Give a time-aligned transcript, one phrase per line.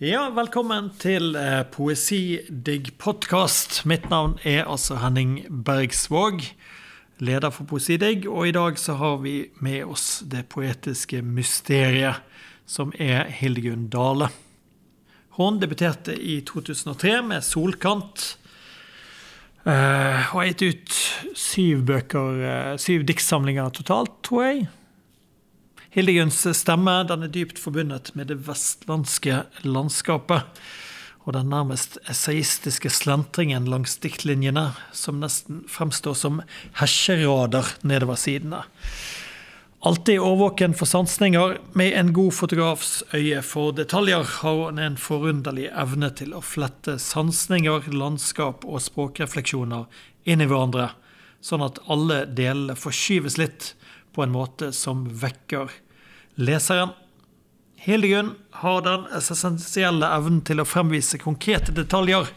[0.00, 3.82] Ja, velkommen til eh, Poesidigg podkast.
[3.86, 6.40] Mitt navn er altså Henning Bergsvåg,
[7.20, 8.24] leder for Poesidigg.
[8.24, 12.24] Og i dag så har vi med oss det poetiske mysteriet,
[12.66, 14.30] som er Hildegunn Dale.
[15.36, 18.36] Hun debuterte i 2003 med 'Solkant'.
[19.66, 21.00] Eh, og har gitt ut
[21.36, 24.68] syv bøker, eh, syv diktsamlinger totalt, tror jeg.
[25.92, 30.46] Hildegunns stemme den er dypt forbundet med det vestlandske landskapet.
[31.28, 36.40] Og den nærmest essayistiske slentringen langs diktlinjene, som nesten fremstår som
[36.80, 38.62] hesjerader nedover sidene.
[39.84, 45.68] Alltid årvåken for sansninger, med en god fotografs øye for detaljer, har hun en forunderlig
[45.76, 49.84] evne til å flette sansninger, landskap og språkrefleksjoner
[50.24, 50.88] inn i hverandre,
[51.44, 53.74] sånn at alle delene forskyves litt
[54.12, 55.70] på en måte som vekker
[56.34, 56.94] leseren.
[57.82, 62.28] Hildegunn har den essensielle evnen til å fremvise konkrete detaljer,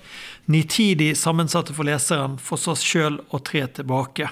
[0.49, 4.31] nitidig sammensatte for leseren, for så sjøl å tre tilbake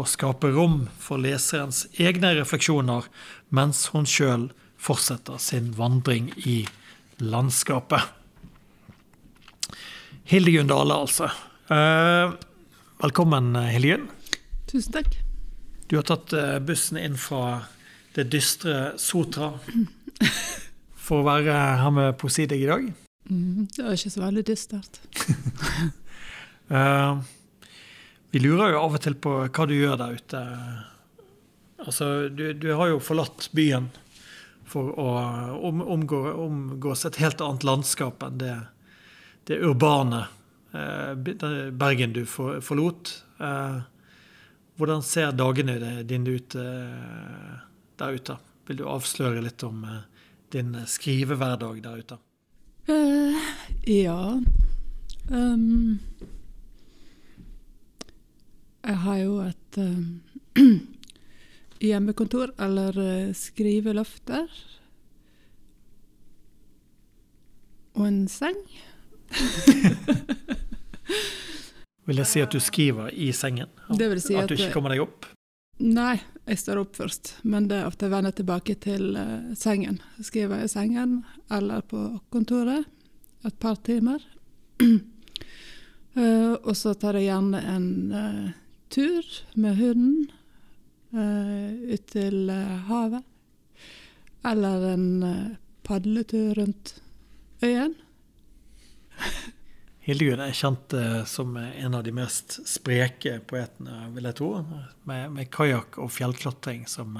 [0.00, 3.06] og skape rom for leserens egne refleksjoner,
[3.54, 4.48] mens hun sjøl
[4.82, 6.64] fortsetter sin vandring i
[7.22, 8.08] landskapet.
[10.26, 11.28] Hildegunn Dale, altså.
[11.70, 12.34] Eh,
[13.02, 14.08] velkommen, Hildegunn.
[14.70, 15.14] Tusen takk.
[15.86, 17.68] Du har tatt eh, bussen inn fra
[18.14, 19.52] det dystre Sotra
[21.04, 22.88] for å være her med Poesidig i dag.
[23.30, 25.00] Mm, det var ikke så veldig dystert.
[26.70, 27.20] uh,
[28.32, 30.42] vi lurer jo av og til på hva du gjør der ute.
[31.82, 33.90] Altså, du, du har jo forlatt byen
[34.72, 35.08] for å
[35.68, 38.54] om, omgå, omgås et helt annet landskap enn det,
[39.50, 40.24] det urbane
[40.72, 43.16] uh, Bergen du for, forlot.
[43.42, 43.82] Uh,
[44.80, 47.52] hvordan ser dagene dine ut eh,
[48.00, 48.38] der ute?
[48.68, 50.02] Vil du avsløre litt om eh,
[50.54, 52.18] din skrivehverdag der ute?
[52.88, 53.38] Uh,
[53.86, 54.40] ja.
[55.30, 56.00] Um,
[58.82, 60.22] jeg har jo et um,
[61.86, 64.48] hjemmekontor, eller uh, skrivelofter.
[67.94, 68.58] Og en seng.
[72.06, 73.70] vil jeg si at du skriver i sengen?
[73.98, 75.26] Det vil si at, at du ikke kommer deg opp?
[75.80, 77.36] Nei, jeg står opp først.
[77.48, 80.00] Men det er ofte jeg vender tilbake til uh, sengen.
[80.20, 82.84] Skriver i sengen eller på kontoret
[83.46, 84.22] et par timer.
[84.82, 88.52] uh, og så tar jeg gjerne en uh,
[88.92, 89.24] tur
[89.56, 90.30] med hunden
[91.12, 92.48] ut til
[92.88, 93.20] havet.
[94.48, 95.08] Eller en
[95.84, 96.94] padletur rundt
[97.60, 97.92] øyen.
[100.02, 104.48] Hildegunn er kjent eh, som en av de mest spreke poetene, vil jeg tro.
[105.06, 107.14] Med, med kajakk og fjellklatring som,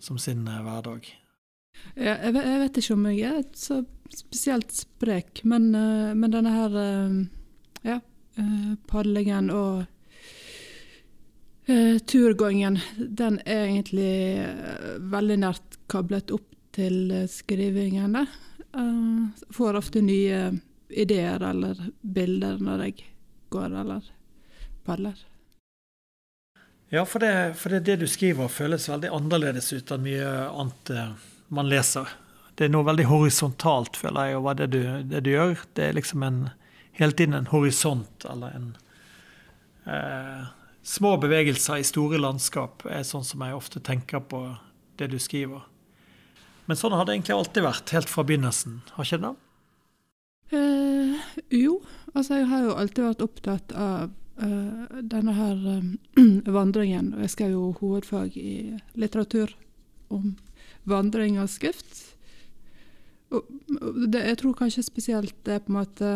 [0.00, 1.10] som sin hverdag.
[1.96, 3.82] Ja, jeg, jeg, vet ikke om jeg er så
[4.12, 6.74] spesielt sprek, men, men denne her
[7.82, 7.96] ja,
[8.88, 9.84] padlingen og
[11.68, 14.12] uh, turgåingen, den er egentlig
[15.12, 18.26] veldig nært koblet opp til skrivingene.
[18.76, 20.44] Uh, får ofte nye
[20.92, 23.06] ideer eller bilder når jeg
[23.52, 24.08] går eller
[24.86, 25.18] padler.
[26.92, 30.90] Ja, for det, for det, det du skriver føles veldig annerledes ut enn mye annet
[31.52, 32.08] man leser.
[32.54, 35.62] Det er noe veldig horisontalt, føler jeg, over det du, det du gjør.
[35.72, 36.42] Det er liksom en,
[36.98, 38.74] hele tiden en horisont, eller en
[39.88, 40.50] eh,
[40.82, 44.40] Små bevegelser i store landskap er sånn som jeg ofte tenker på
[44.98, 45.62] det du skriver.
[46.66, 49.30] Men sånn har det egentlig alltid vært, helt fra begynnelsen, har ikke det?
[52.12, 54.10] Uh, altså jeg har jo alltid vært opptatt av
[54.42, 55.98] uh, denne her um,
[56.58, 57.12] vandringen.
[57.14, 59.54] Og jeg skal jo hovedfag i litteratur
[60.12, 60.36] om
[60.84, 62.16] vandring og skrift.
[63.32, 63.48] Og
[64.12, 66.08] det, jeg tror kanskje spesielt det er på en måte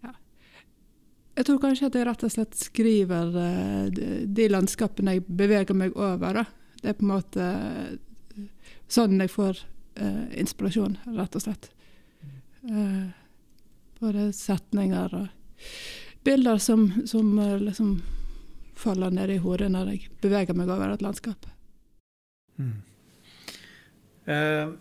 [0.00, 0.14] ja.
[1.36, 5.76] Jeg tror kanskje at jeg rett og slett skriver uh, de, de, landskapene jeg beveger
[5.76, 6.40] meg over.
[6.40, 6.46] Da.
[6.80, 7.50] Det er på en måte
[8.92, 9.66] sånn jeg får
[10.40, 11.66] inspirasjon, rett og slett.
[12.64, 13.12] Uh,
[14.02, 15.26] både setninger og
[16.26, 17.96] bilder som, som uh, liksom
[18.78, 21.46] faller ned i hodet når jeg beveger meg over et landskap.
[22.58, 22.80] Mm.
[24.26, 24.74] Uh,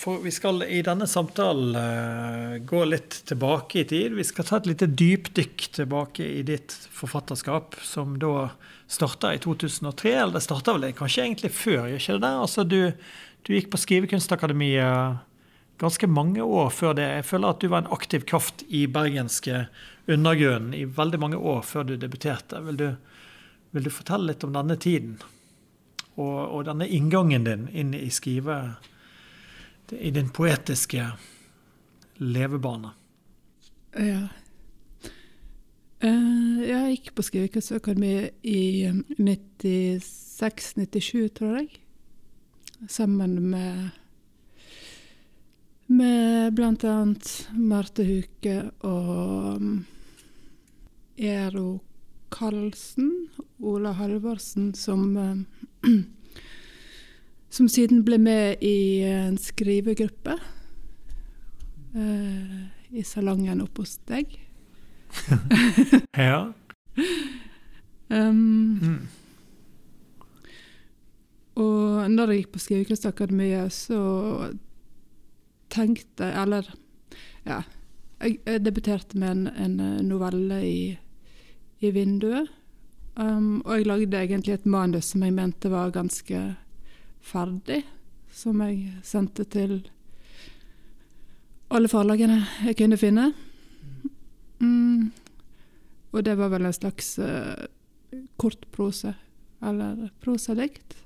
[0.00, 1.74] for vi skal i denne samtalen
[2.64, 4.14] gå litt tilbake i tid.
[4.16, 8.46] Vi skal ta et lite dypdykk tilbake i ditt forfatterskap, som da
[8.90, 10.14] starta i 2003.
[10.14, 12.32] Eller det starta vel kanskje egentlig før, gjør ikke det?
[12.46, 12.78] Altså, du,
[13.46, 15.20] du gikk på Skrivekunstakademiet
[15.80, 17.06] ganske mange år før det.
[17.08, 19.66] Jeg føler at du var en aktiv kraft i bergenske
[20.10, 22.60] undergrunnen i veldig mange år før du debuterte.
[22.66, 22.94] Vil du,
[23.72, 25.18] vil du fortelle litt om denne tiden?
[26.20, 28.74] Og, og, denne inngangen din inn i skrive,
[29.96, 31.06] i din poetiske
[32.20, 32.90] levebane?
[33.96, 34.28] Ja.
[36.04, 41.70] Eh, jeg gikk på Skrivekunstakademi i 96-97, tror jeg.
[42.88, 43.90] Sammen med
[45.90, 49.86] med annet Marte Huke og um,
[51.18, 51.80] Ero
[52.30, 53.28] Karlsen,
[53.58, 55.46] Ola Halvorsen, som um,
[57.50, 60.38] som siden ble med i en skrivegruppe
[61.96, 62.58] uh,
[62.90, 64.38] i salongen oppe hos deg.
[66.16, 66.52] ja.
[68.10, 69.06] Um, Mm.
[71.60, 73.98] Og når jeg gikk på Skrivekunstakademiet, så
[75.70, 76.66] tenkte Eller,
[77.44, 77.62] ja.
[78.20, 80.80] Jeg, debuterte med en, en eh, novelle i,
[81.80, 82.50] i vinduet.
[83.16, 86.40] Um, og jeg lagde egentlig et manus som jeg mente var ganske
[87.20, 87.82] ferdig.
[88.32, 89.80] Som jeg sendte til
[91.70, 93.30] alle forlagene jeg kunne finne.
[94.60, 95.10] Mm.
[96.12, 97.66] Og det var vel en slags uh,
[98.36, 99.14] kortprose,
[99.62, 100.96] eller prosadikt.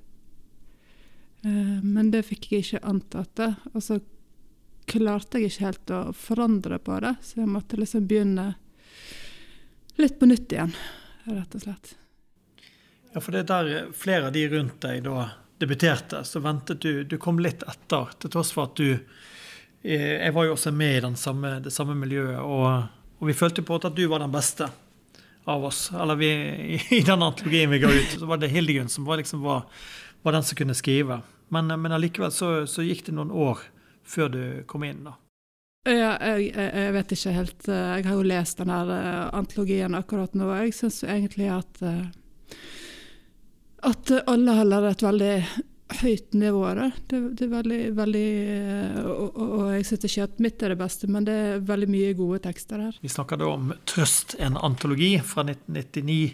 [1.44, 3.46] Uh, men det fikk jeg ikke antatt.
[3.74, 4.00] Og så
[4.86, 8.52] klarte jeg ikke helt å forandre på det, så jeg måtte liksom begynne
[10.00, 10.74] litt på nytt igjen,
[11.24, 11.94] rett og slett.
[13.14, 15.28] Ja, for det er der flere av de rundt deg da
[15.62, 20.32] debuterte, så ventet du Du kom litt etter, til tross for at du eh, Jeg
[20.34, 22.88] var jo også med i samme, det samme miljøet, og,
[23.20, 24.66] og vi følte på at du var den beste
[25.44, 25.90] av oss.
[25.92, 26.30] Eller vi,
[26.90, 29.68] i den antologien vi ga ut, så var det Hildegunn som var, liksom var,
[30.22, 31.20] var den som kunne skrive.
[31.48, 33.60] Men, men allikevel så, så gikk det noen år
[34.04, 35.16] før du kom inn, da.
[35.84, 39.96] Ja, jeg, jeg, vet ikke helt eh, Jeg har jo lest den her eh, antologien
[39.98, 42.06] akkurat nå, jeg syns egentlig at eh,
[43.84, 45.32] at alle holder et veldig
[46.00, 46.62] høyt nivå.
[46.78, 46.86] da.
[47.04, 48.28] Det, det er veldig, veldig
[49.10, 52.14] og, og, jeg syns ikke at mitt er det beste, men det er veldig mye
[52.16, 52.96] gode tekster her.
[53.04, 56.32] Vi snakker da om Trøst, en antologi fra 1999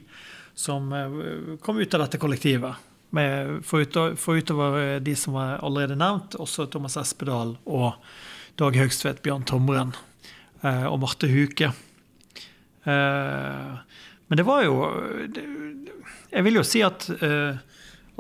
[0.54, 0.94] som
[1.58, 2.86] kom ut av dette kollektivet.
[3.10, 7.96] Med, Forutover for utover de som var allerede nevnt, også Thomas Espedal og
[8.60, 9.94] Dag Høgstvedt, Bjørn Tomren
[10.62, 11.72] eh, og Marte Huke.
[12.84, 13.72] Eh,
[14.30, 14.76] men det var jo
[15.26, 15.42] det,
[16.30, 17.58] Jeg vil jo si at, eh,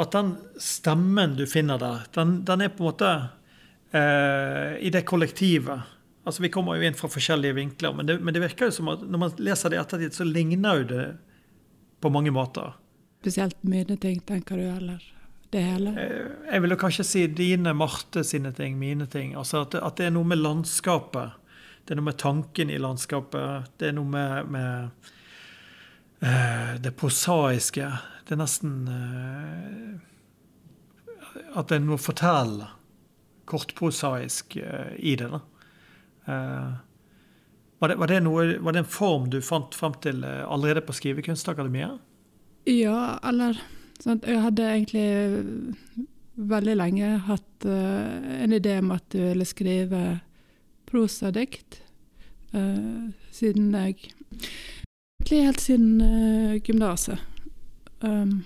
[0.00, 3.12] at den stemmen du finner der, den, den er på en måte
[3.94, 5.86] eh, i det kollektivet.
[6.26, 8.90] Altså Vi kommer jo inn fra forskjellige vinkler, men det, men det virker jo som
[8.92, 11.06] at når man leser det i ettertid, så ligner jo det
[12.02, 12.74] på mange måter.
[13.20, 15.02] Spesielt mine ting, tenker du, eller
[15.50, 15.90] det hele?
[15.90, 19.34] Eh, Jeg vil jo kanskje si dine, Marte sine ting, mine ting.
[19.36, 21.36] Altså at at det er noe med landskapet.
[21.84, 23.68] Det er noe med tanken i landskapet.
[23.76, 24.90] Det er noe med, med
[26.24, 27.92] uh, det prosaiske.
[28.24, 30.00] Det er nesten uh,
[31.58, 32.68] At det er noe å fortelle.
[33.44, 35.28] Kortprosaisk uh, i det.
[35.28, 35.40] da.
[37.80, 40.94] Var det, var, det noe, var det en form du fant frem til allerede på
[40.94, 41.98] Skrivekunstakademiet?
[42.70, 43.58] Ja, eller
[43.98, 45.06] sant, Jeg hadde egentlig
[46.50, 50.02] veldig lenge hatt uh, en idé om at jeg ville skrive
[50.90, 51.82] prosadikt.
[52.54, 54.12] Uh, siden jeg
[55.20, 57.18] Egentlig helt siden uh, gymnaset.
[58.00, 58.44] Um,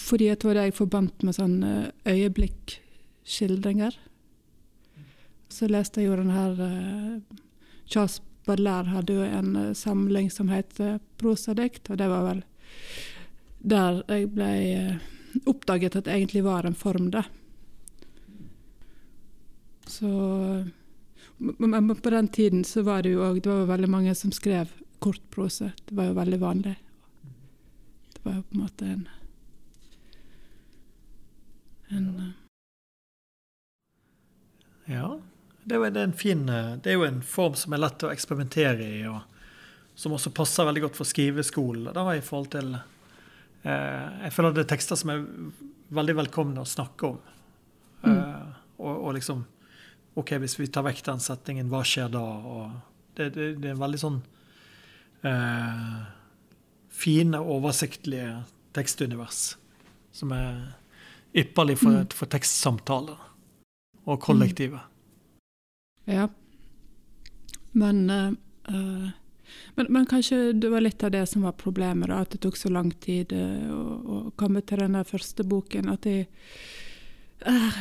[0.00, 1.60] fordi jeg tror det jeg forbandt med sånn
[2.08, 3.92] øyeblikkskildringer.
[5.52, 6.56] Så leste jeg jo den her
[7.84, 12.44] Charles Baudelaire hadde jo en uh, samling som het uh, prosadikt, og det var vel
[13.66, 14.50] der jeg ble
[15.50, 17.24] oppdaget at det egentlig var en form, da.
[19.86, 20.10] Så
[21.38, 24.32] men på den tiden så var det jo òg Det var jo veldig mange som
[24.32, 25.72] skrev kortprose.
[25.84, 26.76] Det var jo veldig vanlig.
[28.14, 29.08] Det var jo på en måte en
[31.88, 32.32] en
[34.86, 35.20] Ja.
[35.66, 39.00] Det er, en fin, det er jo en form som er lett å eksperimentere i,
[39.10, 39.18] og
[39.98, 41.88] som også passer veldig godt for skriveskolen.
[41.96, 45.24] Da, i forhold til eh, Jeg føler det er tekster som er
[45.96, 47.18] veldig velkomne å snakke om.
[48.04, 48.12] Mm.
[48.12, 49.42] Eh, og, og, liksom
[50.20, 52.24] OK, hvis vi tar vekk den setningen, hva skjer da?
[53.16, 54.22] Det, det, det er veldig sånn
[55.26, 55.94] eh,
[56.92, 58.42] fine, oversiktlige
[58.76, 59.56] tekstunivers
[60.16, 60.60] som er
[61.36, 62.12] ypperlig for, mm.
[62.16, 63.24] for tekstsamtaler
[64.06, 64.95] og kollektivet.
[66.06, 66.28] Ja.
[67.72, 69.10] Men, uh,
[69.74, 72.56] men, men, kanskje det var litt av det som var problemet, da, at det tok
[72.56, 73.82] så lang tid uh, å,
[74.14, 75.90] å, komme til denne første boken.
[75.92, 76.22] At de,
[77.46, 77.80] uh,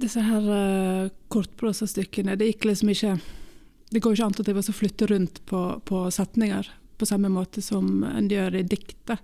[0.00, 3.16] disse her uh, kortprosastykkene Det gikk liksom ikke
[3.90, 6.70] Det går ikke an at jeg var så flytte rundt på, på setninger
[7.00, 9.22] på samme måte som en gjør i diktet.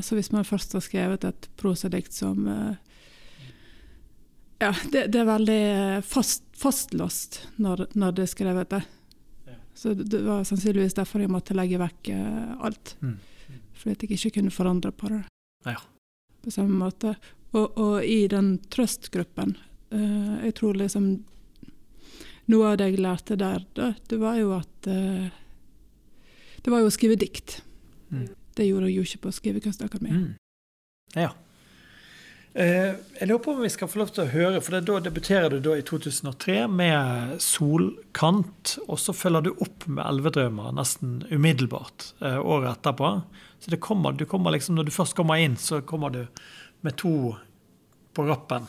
[0.00, 2.46] så hvis man først har skrevet et prosadikt som
[4.62, 5.62] Ja, det, det er veldig
[6.06, 8.86] fast, fastlåst når, når det er skrevet der.
[9.50, 9.56] Ja.
[9.74, 12.94] Så det, det var sannsynligvis derfor jeg måtte legge vekk eh, alt.
[13.02, 13.18] Mm.
[13.74, 15.22] Fordi at jeg ikke kunne forandre på det.
[15.66, 15.78] Ja.
[16.44, 17.16] På samme måte.
[17.54, 19.52] Og, og i den trøstgruppen
[19.94, 21.04] uh, Jeg tror liksom
[22.50, 25.28] Noe av det jeg lærte der, da, det var jo at uh,
[26.58, 27.60] Det var jo å skrive dikt.
[28.10, 28.26] Mm.
[28.58, 30.18] Det gjorde jeg jo ikke på Skrivekunstakademiet.
[30.18, 30.34] Mm.
[31.14, 31.30] Ja.
[32.54, 35.50] Eh, jeg lurer på om vi skal få lov til å høre, for da debuterer
[35.50, 42.12] du da i 2003 med 'Solkant', og så følger du opp med 'Elvedrømmer' nesten umiddelbart
[42.22, 43.24] eh, året etterpå.
[43.58, 46.26] Så det kommer, du kommer liksom, når du først kommer inn, så kommer du
[46.82, 47.34] med to
[48.14, 48.68] på rappen.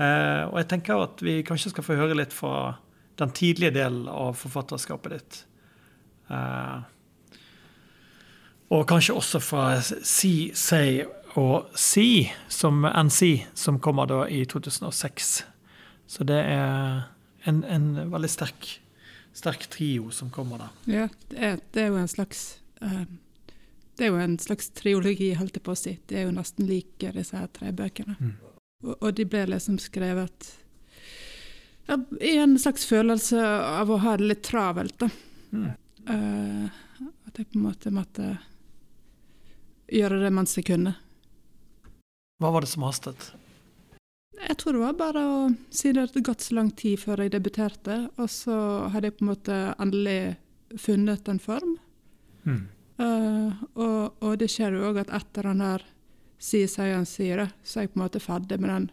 [0.00, 2.74] Eh, og jeg tenker at vi kanskje skal få høre litt fra
[3.18, 5.44] den tidlige delen av forfatterskapet ditt.
[6.28, 6.82] Eh,
[8.74, 11.04] og kanskje også fra Si, Say
[11.38, 15.44] og Si, som NC, som kommer da i 2006.
[16.06, 17.06] Så det er
[17.44, 18.68] en, en veldig sterk,
[19.36, 20.68] sterk trio som kommer da.
[20.90, 22.42] Ja, det er, det er jo en slags
[22.82, 23.04] uh,
[23.96, 25.96] Det er jo en slags triologi, holdt jeg på å si.
[26.06, 28.16] Det er jo nesten like disse her tre bøkene.
[28.18, 28.34] Mm.
[28.84, 30.52] Og, og de ble liksom skrevet
[31.86, 35.10] ja, i en slags følelse av å ha det litt travelt, da.
[35.54, 35.72] Mm.
[36.06, 38.36] Uh, at jeg på en måte måtte
[39.92, 40.96] gjøre det mens jeg kunne.
[42.38, 43.32] Hva var det som hastet?
[44.36, 45.36] Jeg tror det var bare å
[45.72, 48.56] si det hadde gått så lang tid før jeg debuterte, og så
[48.92, 50.36] hadde jeg på en måte endelig
[50.76, 51.76] funnet en form.
[52.44, 52.64] Mm.
[53.00, 55.84] Uh, og, og det skjer jo òg at etter han der
[56.40, 58.86] sier seg han sier det, så er jeg på en måte ferdig med den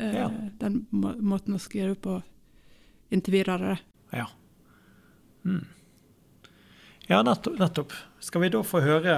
[0.00, 0.28] uh, Ja.
[0.60, 2.18] Den må, måten å skrive på
[3.12, 3.78] inntil videre.
[4.12, 4.28] Ja.
[5.44, 5.64] Mm.
[7.08, 7.96] Ja, nettopp, nettopp.
[8.24, 9.16] Skal vi da få høre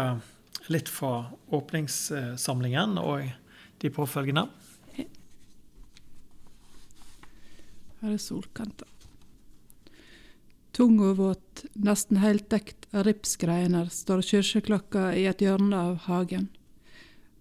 [0.73, 3.28] litt fra åpningssamlingen og
[3.83, 4.47] de påfølgende?
[8.04, 8.88] Her er solkanter.
[10.75, 16.49] Tung og våt, nesten helt dekt av ripsgreiner, står kirkeklokka i et hjørne av hagen.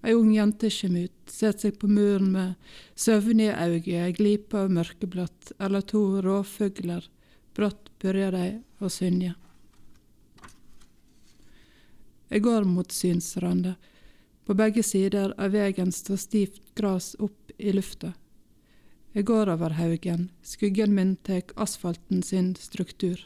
[0.03, 4.73] Ei ung jente kommer ut, setter seg på muren med søvnige øyne, ei glipe av
[4.75, 7.07] mørkeblått, eller to rovfugler,
[7.55, 8.45] brått begynner de
[8.83, 9.33] å synje.
[12.33, 13.75] Jeg går mot synsranda.
[14.45, 18.13] På begge sider av vegen står stivt gras opp i lufta.
[19.13, 23.21] Jeg går over haugen, skuggen min tek asfalten sin struktur.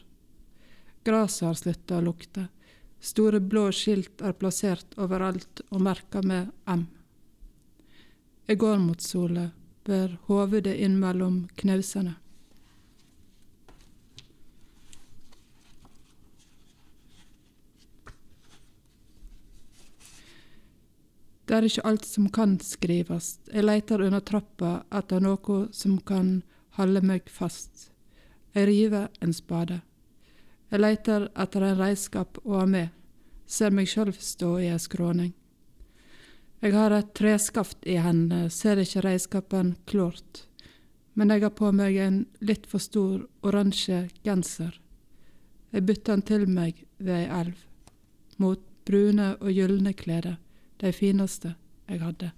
[1.08, 2.50] Graset har slutta å lukte,
[3.00, 6.90] store blå skilt er plassert overalt og merka med M.
[8.44, 9.54] Jeg går mot sola,
[9.88, 12.18] bør hovedet inn mellom knausane.
[21.48, 23.38] Det er ikke alt som kan skrives.
[23.48, 26.42] Jeg leiter under trappa etter noe som kan
[26.76, 27.86] holde meg fast.
[28.52, 29.78] Jeg river en spade.
[30.68, 32.90] Jeg leiter etter en redskap å ha med.
[33.48, 35.30] Ser meg sjøl stå i ei skråning.
[36.60, 40.42] Jeg har et treskaft i hendene, ser ikke redskapen klart.
[41.16, 44.76] Men jeg har på meg en litt for stor oransje genser.
[45.72, 47.64] Jeg bytter den til meg ved ei elv.
[48.36, 50.36] Mot brune og gylne klede
[50.78, 51.56] de fineste
[51.88, 52.32] jeg hadde.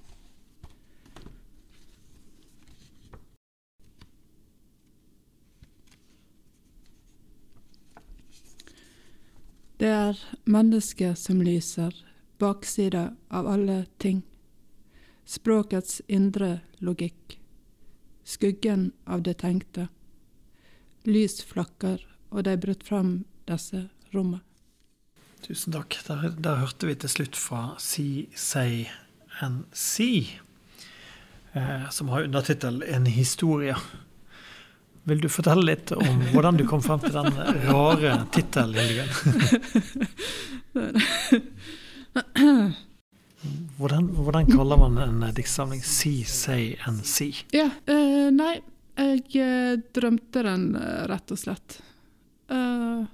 [9.79, 11.93] Det er mennesket som lyser,
[12.39, 14.25] baksida av alle ting.
[15.23, 17.37] Språkets indre logikk.
[18.23, 19.87] Skuggen av det tenkte.
[21.07, 24.48] Lys flakker, og de brøt fram disse rommene.
[25.47, 25.97] Tusen takk.
[26.07, 28.85] Der, der hørte vi til slutt fra Si, Say
[29.39, 30.39] and See,
[31.53, 33.77] eh, som har undertittel 'En historie'.
[35.03, 37.33] Vil du fortelle litt om hvordan du kom frem til den
[37.69, 39.07] rare tittelen?
[43.79, 47.45] Hvordan, hvordan kaller man en diktsamling 'See, Say and See'?
[47.55, 48.59] Ja, eh, nei,
[49.31, 51.79] jeg drømte den, eh, rett og slett.
[52.51, 53.05] Eh,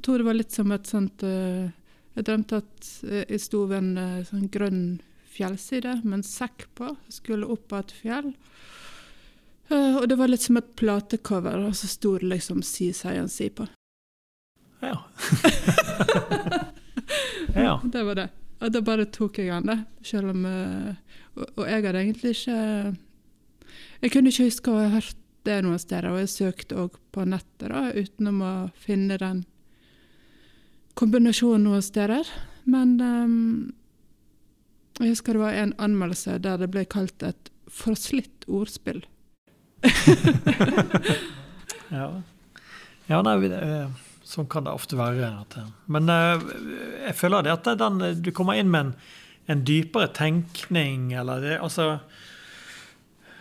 [0.00, 1.66] jeg tror det var litt som et sånt eh,
[2.16, 4.78] Jeg drømte at eh, jeg sto ved en eh, sånn grønn
[5.28, 6.88] fjellside med en sekk på.
[7.12, 8.30] Skulle opp av et fjell.
[9.70, 13.52] Og det var litt som et platecover, og så sto det liksom 'Si, seieren si'
[13.54, 13.68] på.
[14.80, 14.96] Ja.
[17.68, 17.76] ja.
[17.84, 18.28] Det var det.
[18.58, 19.78] Og da bare tok jeg den, det.
[20.02, 22.58] Selv om og, og jeg hadde egentlig ikke
[24.02, 27.28] Jeg kunne ikke huske å ha hørt det noen steder, og jeg søkte òg på
[27.28, 29.44] nettet da, utenom å finne den
[31.00, 32.28] kombinasjonen noen steder.
[32.70, 33.72] Men um,
[35.00, 39.04] jeg husker det var en anmeldelse der det ble kalt et forslitt ordspill.
[41.90, 42.06] Ja,
[43.10, 43.88] ja nei, eh,
[44.22, 45.30] sånn kan det ofte være.
[45.42, 46.44] Eh, men eh,
[47.08, 48.92] jeg føler det at den, du kommer inn med en,
[49.50, 51.98] en dypere tenkning, eller det, altså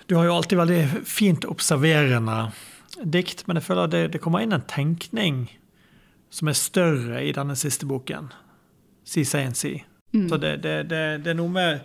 [0.09, 2.39] Du har jo alltid veldig fint observerende
[3.05, 5.43] dikt, men jeg føler det, det kommer inn en tenkning
[6.29, 8.29] som er større i denne siste boken.
[9.03, 9.57] Si, say and.
[10.13, 10.29] Mm.
[10.29, 11.79] Så det, det, det, det er noe med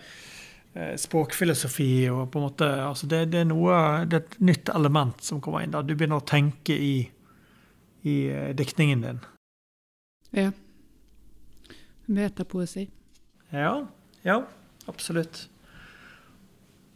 [0.75, 4.73] eh, språkfilosofi og på en måte altså det, det, er noe, det er et nytt
[4.73, 5.73] element som kommer inn.
[5.75, 5.83] da.
[5.85, 6.95] Du begynner å tenke i,
[8.05, 9.25] i eh, diktningen din.
[10.35, 10.51] Ja.
[12.07, 12.89] Metapoesi.
[13.55, 13.87] Ja,
[14.23, 14.43] ja,
[14.87, 15.49] absolutt.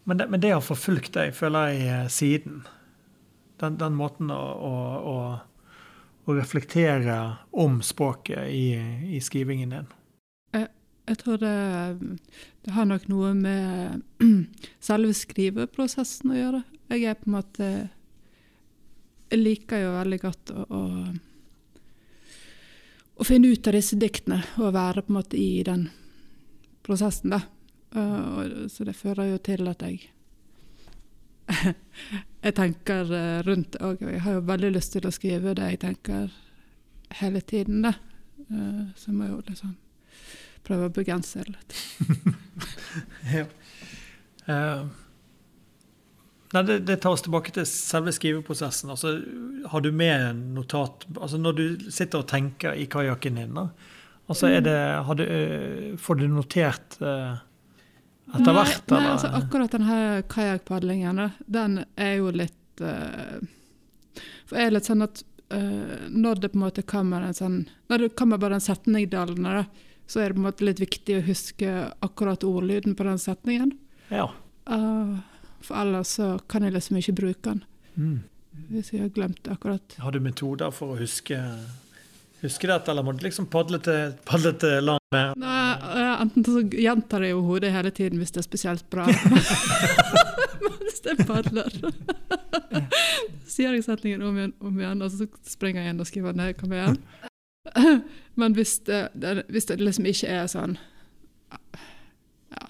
[0.09, 2.62] Men det, men det har forfulgt deg, føler jeg, eh, siden.
[3.61, 4.75] Den, den måten å, å,
[5.12, 5.17] å,
[6.28, 7.18] å reflektere
[7.56, 8.75] om språket i,
[9.16, 9.88] i skrivingen din.
[11.08, 12.18] Jeg tror det,
[12.64, 14.02] det har nok noe med
[14.88, 16.61] selve skriveprosessen å gjøre.
[16.92, 17.68] Jeg er på en måte
[19.28, 20.82] Jeg liker jo veldig godt å, å,
[23.20, 25.88] å finne ut av disse diktene og være på en måte i den
[26.85, 27.42] prosessen, da.
[27.97, 30.11] Uh, og, så det fører jo til at jeg
[32.46, 35.80] Jeg tenker eh, rundt òg, jeg har jo veldig lyst til å skrive det jeg
[35.82, 36.28] tenker
[37.18, 37.96] hele tiden, da.
[38.48, 39.72] Uh, så må jeg jo liksom
[40.68, 41.76] prøve å begrense det litt.
[43.34, 43.44] Ja.
[44.48, 44.86] Uh,
[46.54, 48.94] nei, det, det tar oss tilbake til selve skriveprosessen.
[48.94, 49.18] Altså,
[49.68, 53.68] har du med notat altså Når du sitter og tenker i kajakken din, da,
[54.30, 57.36] altså er det, har du, eh, får du notert eh,
[58.35, 58.85] etter hvert?
[58.90, 63.38] Nei, nei altså, akkurat denne kajakkpadlingen, den er jo litt uh,
[64.49, 65.23] For jeg er litt sånn at
[65.54, 69.06] uh, når det på en måte kommer en sånn Når det kommer bare en setning
[69.06, 69.25] i da,
[70.06, 71.73] så er det på en måte litt viktig å huske
[72.04, 73.75] akkurat ordlyden på den setningen.
[74.11, 74.28] ja.
[74.68, 75.18] Uh,
[75.64, 77.64] for ellers så kan jeg liksom ikke bruke den,
[77.99, 78.20] Mm.
[78.70, 81.34] hvis jeg har glemt akkurat Har du metoder for å huske,
[82.42, 86.62] huske at eller måtte du liksom padle til, padle til land med Nei, Enten så
[86.62, 89.06] gjentar jeg jo hodet hele tiden hvis det er spesielt bra.
[90.64, 91.72] Mens jeg padler.
[93.48, 96.56] Sier jeg setningen om igjen, om igjen, og så springer jeg inn og skriver ned
[96.58, 96.98] kom igjen.
[98.40, 100.78] Men hvis det, det, hvis det liksom ikke er sånn
[102.54, 102.68] ja.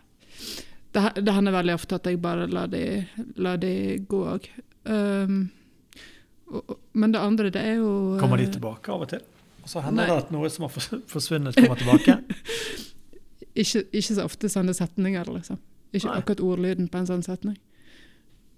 [0.92, 2.83] Det, det hender veldig ofte at jeg bare lar de,
[3.37, 3.72] lar de
[4.09, 4.48] gå òg.
[4.88, 5.48] Um,
[6.92, 9.26] men det andre, det er jo Kommer de eh, tilbake av og til?
[9.68, 10.09] Og så hender Nei.
[10.09, 10.72] det at noe som har
[11.12, 12.14] forsvunnet, kommer tilbake?
[13.62, 15.59] ikke, ikke så ofte sånne setninger, liksom.
[15.92, 16.14] Ikke Nei.
[16.22, 17.59] akkurat ordlyden på en sånn setning.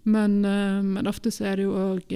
[0.06, 2.14] Men, uh, men ofte så er det jo òg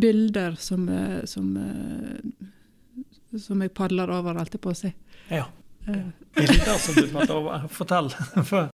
[0.00, 4.94] bilder som, uh, som, uh, som jeg padler over, alltid på å si.
[5.28, 5.44] Ja.
[5.86, 6.08] Eh,
[6.40, 7.68] Bilder som du måtte over.
[7.78, 8.08] Fortell.
[8.48, 8.68] For-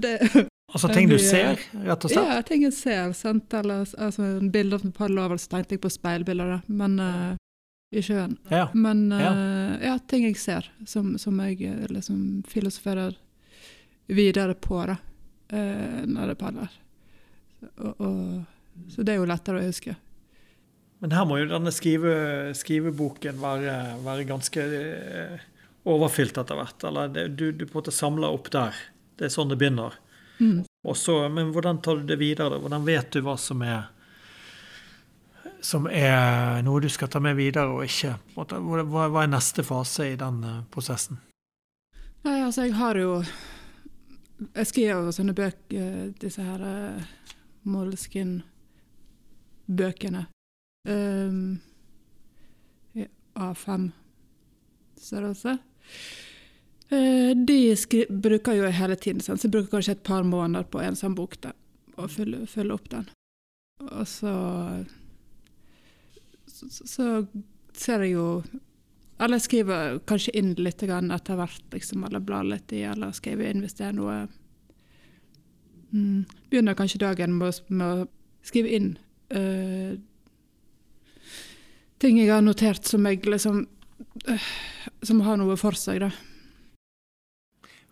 [0.00, 0.18] det,
[0.74, 2.26] Altså ting du ser, rett og slett?
[2.26, 3.52] ja, ting jeg ser, sant?
[3.54, 6.58] Eller altså, bilder som padler over, så tenkte jeg på speilbilder.
[6.66, 7.36] Men eh,
[7.96, 8.36] i sjøen.
[8.52, 8.68] Ja.
[8.74, 9.32] Men Ja.
[9.32, 13.16] eh, ja, ting jeg ser, som, som jeg eh, liksom filosoferer
[14.06, 14.96] videre på, da,
[15.52, 16.74] uh, når jeg padler.
[17.82, 18.44] Og, og,
[18.92, 19.96] så det er jo lettere å huske.
[21.02, 22.12] Men her må jo denne skrive,
[22.54, 24.66] skriveboken være, være ganske
[25.86, 26.86] overfylt etter hvert.
[26.86, 28.78] Eller det, du, du på en måte samler opp der.
[29.18, 29.98] Det er sånn det begynner.
[30.38, 30.62] Mm.
[30.86, 32.60] Og så, men hvordan tar du det videre?
[32.62, 33.88] Hvordan vet du hva som er
[35.66, 38.12] som er noe du skal ta med videre og ikke?
[38.36, 41.16] Hva, er neste fase i den eh, prosessen?
[42.26, 43.10] Nei, altså, jeg har jo
[44.56, 47.00] Jeg skriver jo sånne bøker, disse her uh,
[47.64, 50.26] Moleskin-bøkene.
[50.84, 51.60] Um,
[53.36, 55.56] A5-størrelse.
[55.56, 55.58] også?
[57.48, 57.76] de
[58.22, 61.34] bruker jo hele tiden, så jeg bruker kanskje et par måneder på en sånn bok
[61.42, 61.50] da,
[61.96, 63.08] og følger fylle opp den.
[63.88, 64.32] Og så,
[66.56, 67.26] så
[67.76, 68.42] ser jeg jo
[69.20, 73.62] Eller skriver kanskje inn litt etter hvert, liksom, eller blar litt i, eller skriver inn
[73.64, 74.16] hvis det er noe
[75.90, 78.06] mm, Begynner kanskje dagen med, med å
[78.46, 78.90] skrive inn
[79.34, 79.96] uh,
[81.98, 83.64] ting jeg har notert som jeg liksom
[84.28, 84.50] uh,
[85.02, 86.10] Som har noe for seg, da.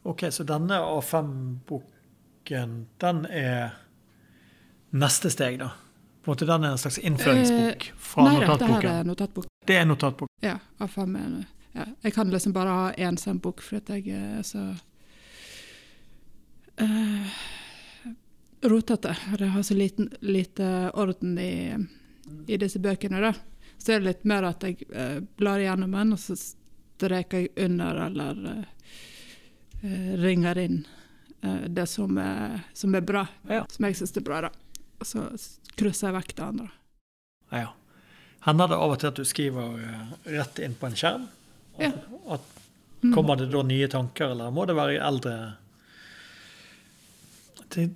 [0.05, 3.73] Ok, så denne A5-boken, den er
[4.93, 5.71] neste steg, da?
[6.25, 9.47] På en måte Den er en slags innføringsbok fra Nei da, det her er notatbok.
[9.67, 10.31] Det er notatbok.
[10.45, 11.35] Ja, A5 er
[11.75, 11.87] ja.
[12.07, 14.63] Jeg kan liksom bare ha én sånn bok, for at jeg er så
[16.81, 17.39] uh,
[18.63, 19.17] rotete.
[19.35, 21.75] Jeg har så liten, lite orden i,
[22.47, 23.33] i disse bøkene, da.
[23.79, 26.39] Så er det litt mer at jeg uh, blar igjennom den, og så
[26.95, 28.65] streker jeg under eller eh,
[29.83, 30.87] eh, ringer inn
[31.43, 33.65] eh, det som er, som er bra, Ja.
[33.71, 34.51] som jeg syns er bra, da.
[35.05, 35.29] Og så
[35.77, 36.69] krysser jeg vekk det andre.
[37.53, 37.69] Ja.
[38.49, 41.29] Hender det av og til at du skriver eh, rett inn på en skjerm?
[41.81, 41.93] Ja.
[42.33, 42.51] At,
[43.05, 43.11] Mm.
[43.13, 45.33] kommer det da nye tanker, eller må det være eldre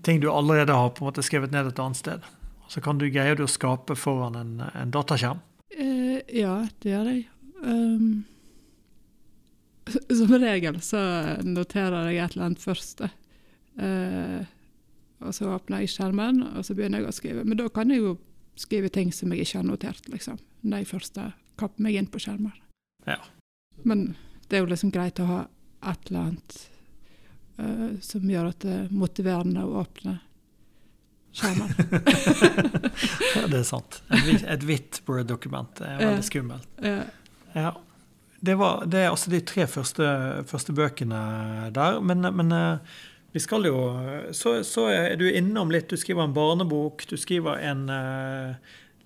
[0.05, 2.27] ting du allerede har på en måte skrevet ned et annet sted?
[2.69, 5.41] Så kan du greie å skape foran en, en dataskjerm.
[5.73, 7.23] Eh, ja, det gjør jeg.
[7.65, 8.27] Um,
[10.21, 11.01] som regel så
[11.47, 13.01] noterer jeg et eller annet først.
[13.81, 14.43] Eh,
[15.21, 17.45] og så åpner jeg skjermen, og så begynner jeg å skrive.
[17.45, 18.15] Men da kan jeg jo
[18.59, 20.39] skrive ting som jeg ikke har notert, liksom.
[20.63, 21.21] Når jeg først
[21.59, 22.55] kapper meg inn på skjermer.
[23.07, 23.19] Ja.
[23.87, 24.13] Men
[24.49, 25.41] det er jo liksom greit å ha
[25.91, 26.57] et eller annet
[27.59, 30.17] uh, som gjør at det er motiverende å åpne
[31.39, 31.75] skjermen.
[33.39, 34.01] Ja, det er sant.
[34.11, 36.67] Et, hvitt- Word-dokument er veldig skummelt.
[36.83, 37.05] Ja.
[37.55, 37.71] Ja.
[38.41, 40.09] Det, var, det er altså de tre første,
[40.49, 41.21] første bøkene
[41.75, 42.01] der.
[42.03, 42.97] Men, men eh,
[43.33, 43.79] vi skal jo
[44.33, 45.89] så, så er du innom litt.
[45.91, 47.05] Du skriver en barnebok.
[47.11, 48.55] Du skriver en uh,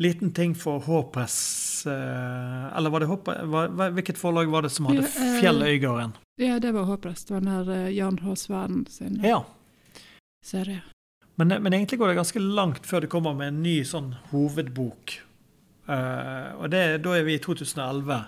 [0.02, 1.86] liten ting for H-press.
[1.86, 5.40] eh, eller var det H hva, hva- Hvilket forlag var det som hadde eh,
[6.36, 7.24] ja, det var Håpes.
[7.24, 8.36] Det var den eh, Jan H.
[8.36, 9.44] Svern sin Ja.
[10.44, 10.82] serie.
[11.34, 15.18] Men, men egentlig går det ganske langt før du kommer med en ny sånn hovedbok.
[15.88, 18.18] Uh, og det, da er vi i 2011.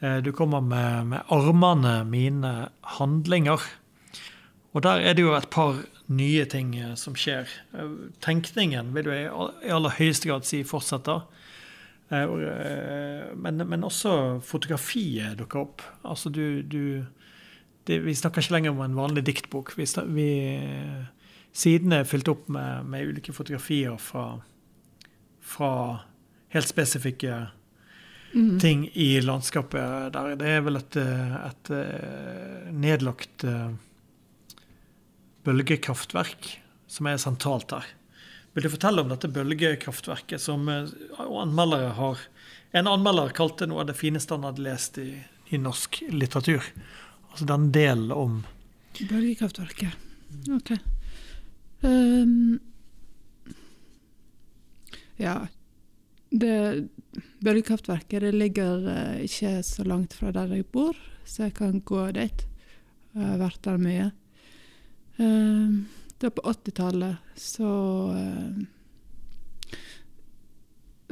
[0.00, 3.60] Eh, du kommer med, med 'Armene mine handlinger'.
[4.72, 5.80] Og der er det jo et par
[6.10, 7.50] nye ting eh, som skjer.
[7.74, 11.24] Eh, tenkningen vil du i aller høyeste grad si fortsetter.
[12.10, 14.12] Eh, men, men også
[14.46, 15.86] fotografiet dukker opp.
[16.06, 17.04] Altså du, du
[17.86, 19.74] det, Vi snakker ikke lenger om en vanlig diktbok.
[19.78, 20.28] Vi, vi,
[21.52, 24.32] sidene er fylt opp med, med ulike fotografier fra,
[25.40, 25.72] fra
[26.54, 27.46] helt spesifikke
[28.30, 28.60] Mm.
[28.62, 30.36] ting i landskapet der.
[30.38, 31.70] Det er vel et, et
[32.70, 33.42] nedlagt
[35.46, 36.52] bølgekraftverk
[36.90, 37.86] som er sentralt her.
[38.54, 42.28] Vil du fortelle om dette bølgekraftverket som eh, anmeldere har
[42.70, 45.08] En anmelder kalte noe av det fineste han hadde lest i,
[45.50, 46.62] i norsk litteratur.
[47.32, 48.36] Altså den delen om
[48.94, 49.96] Bølgekraftverket.
[50.54, 50.70] OK.
[51.82, 52.60] Um,
[55.18, 55.34] ja.
[56.30, 56.86] Det
[57.42, 60.94] Bølgekraftverket det ligger eh, ikke så langt fra der jeg bor,
[61.26, 62.46] så jeg kan gå dit.
[63.16, 64.10] Jeg har vært der mye.
[65.20, 65.86] Um,
[66.20, 67.70] da på 80-tallet så
[68.16, 68.58] eh,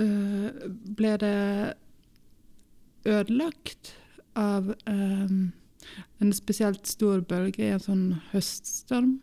[0.05, 0.67] eh,
[0.97, 1.39] ble det
[3.09, 3.95] ødelagt
[4.37, 5.53] av um,
[6.19, 9.19] en spesielt stor bølge i en sånn høststorm.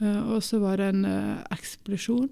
[0.00, 2.30] Eh, og så var det en eh, eksplosjon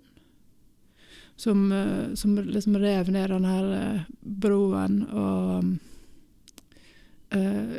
[1.36, 5.76] som, eh, som liksom rev ned den her eh, broen og
[7.36, 7.76] eh,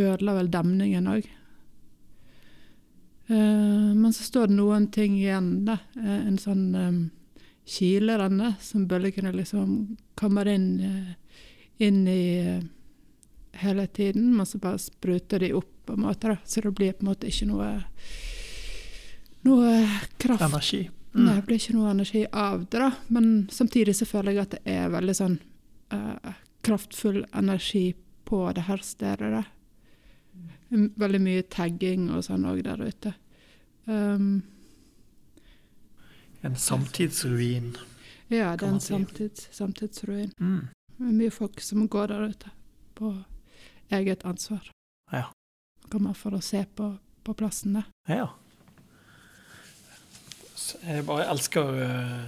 [0.00, 1.28] ødela vel demningen òg.
[3.94, 5.78] Men så står det noen ting igjen, da.
[5.96, 7.00] Eh, en sånn um,
[7.70, 11.12] kilerenne som bølgene liksom kommer inn, eh,
[11.86, 12.64] inn i eh,
[13.62, 16.36] hele tiden, men så bare spruter de opp på en måte, da.
[16.44, 17.68] Så det blir på en måte ikke noe
[19.46, 19.70] noe
[20.18, 20.42] kraft.
[20.42, 20.82] energi.
[21.12, 22.90] Nei, det blir ikke noe energi av det, da.
[23.08, 25.38] Men samtidig så føler jeg at det er veldig sånn
[25.94, 26.34] uh,
[26.66, 27.92] kraftfull energi
[28.28, 29.42] på det her stedet, da.
[30.70, 33.14] Veldig mye tagging og sånn òg der ute.
[33.90, 34.42] Um,
[36.42, 37.74] En samtidsruin.
[38.30, 40.30] ja, det er en samtids, samtidsruin.
[40.38, 40.68] Mm.
[41.18, 42.50] Mye folk som går der ute
[42.94, 43.10] på
[43.90, 44.70] eget ansvar.
[45.12, 45.26] Ja.
[45.90, 46.92] Kommer for å se på,
[47.26, 47.90] på plassen, der.
[48.08, 48.28] Ja.
[50.86, 52.26] Jeg bare elsker eh,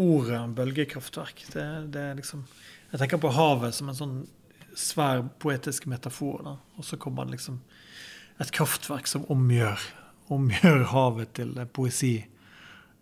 [0.00, 1.44] ordet bølgekraftverk.
[1.52, 2.46] Det, det er liksom
[2.92, 4.16] Jeg tenker på havet som en sånn
[4.78, 6.42] svær poetisk metafor.
[6.46, 6.56] Da.
[6.78, 7.60] Og så kommer det liksom
[8.42, 9.80] et kraftverk som omgjør,
[10.32, 12.16] omgjør havet til eh, poesi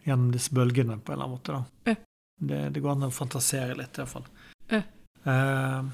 [0.05, 1.57] gjennom disse bølgene på en eller annen måte.
[1.57, 1.93] Da.
[1.93, 1.97] Ja.
[2.41, 4.25] Det, det går an å fantasere litt, iallfall.
[4.71, 4.81] Ja.
[5.21, 5.91] Uh,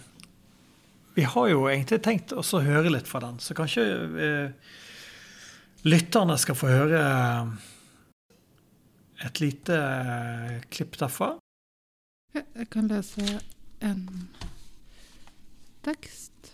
[1.17, 3.85] vi har jo egentlig tenkt å høre litt fra den, så kanskje
[4.21, 4.75] eh,
[5.89, 7.01] lytterne skal få høre
[9.25, 11.31] et lite eh, klipp derfra.
[12.37, 13.25] Jeg kan lese
[13.81, 14.05] en
[15.87, 16.53] tekst.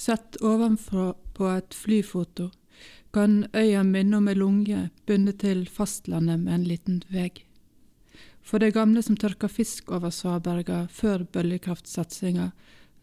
[0.00, 2.50] Sett ovenfra på et flyfoto
[3.12, 7.42] kan øya minne om ei lunge bundet til fastlandet med en liten vegg.
[8.42, 12.50] For de gamle som tørka fisk over svaberga før bølgekraftsatsinga,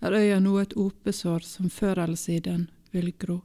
[0.01, 3.41] er øya nå et opesår som før eller siden vil gro.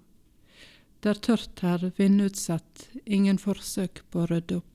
[1.03, 4.72] Det er tørt her, vindutsatt, ingen forsøk på å rydde opp.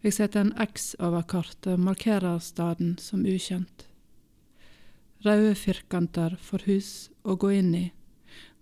[0.00, 3.86] Jeg setter en X over kartet og markerer staden som ukjent.
[5.20, 7.86] røde firkanter for hus å gå inn i.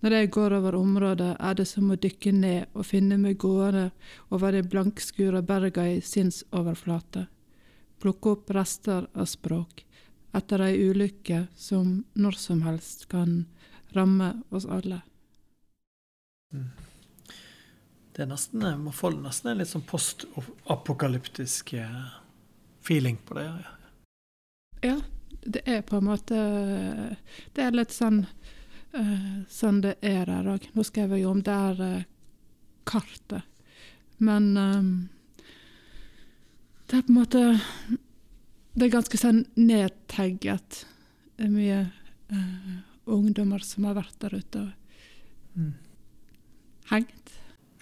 [0.03, 3.93] Når jeg går over området, er det som å dykke ned og finne meg gående
[4.35, 7.29] over de blankskura berga i sinnsoverflate.
[8.03, 9.85] Plukke opp rester av språk,
[10.35, 13.45] etter ei ulykke som når som helst kan
[13.95, 15.05] ramme oss alle.
[16.51, 16.71] Mm.
[18.19, 22.07] Det er nesten, Man får nesten en litt sånn postapokalyptisk eh,
[22.83, 23.45] feeling på det.
[24.83, 24.97] Ja,
[25.47, 26.39] det er på en måte
[27.55, 28.25] Det er litt sånn
[29.53, 30.67] sånn det er der òg.
[30.75, 32.07] Nå skrev jeg jo om er uh,
[32.89, 33.45] kartet.
[34.19, 34.49] Men
[36.89, 37.43] det er på en måte
[38.75, 40.87] Det er ganske sånn nedtegget.
[41.37, 41.81] Det er mye
[42.33, 42.75] uh,
[43.07, 44.73] ungdommer som har vært der ute og
[45.55, 45.73] mm.
[46.91, 47.18] hengt.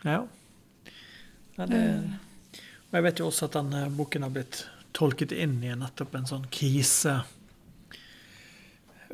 [0.07, 0.27] Ja.
[1.57, 1.81] ja det,
[2.90, 4.61] og jeg vet jo også at denne boken har blitt
[4.95, 7.23] tolket inn i nettopp en sånn krise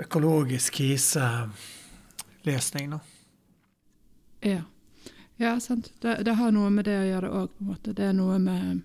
[0.02, 1.56] Økologisk kriselesning,
[2.94, 3.00] da.
[4.40, 4.62] Ja.
[5.36, 5.92] Ja, sant.
[6.00, 7.92] Det, det, har noe med det å gjøre òg, på en måte.
[7.96, 8.80] Det er noe med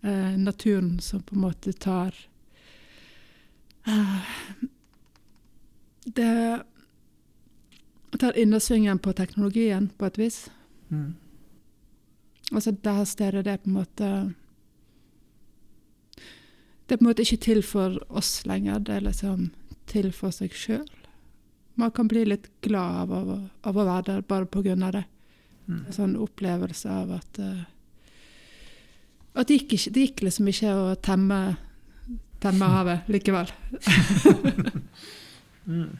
[0.00, 2.16] eh, naturen som på en måte tar
[3.84, 4.30] eh,
[6.06, 6.62] Det
[8.18, 10.50] tar innersvingen på teknologien, på et vis.
[10.88, 11.14] Mm.
[12.52, 14.10] Altså, det her stedet, det er på en måte
[16.86, 19.50] det er på en måte ikke til for oss lenger, det er liksom
[19.90, 20.86] til for seg sjøl.
[21.74, 24.94] Man kan bli litt glad av å, av å være der bare på grunn av
[24.94, 25.02] det.
[25.66, 25.80] Mm.
[25.80, 27.64] En sånn opplevelse av at uh,
[29.36, 31.40] At det gikk, ikke, det gikk liksom ikke å temme,
[32.40, 33.50] temme havet likevel.
[35.66, 35.90] mm.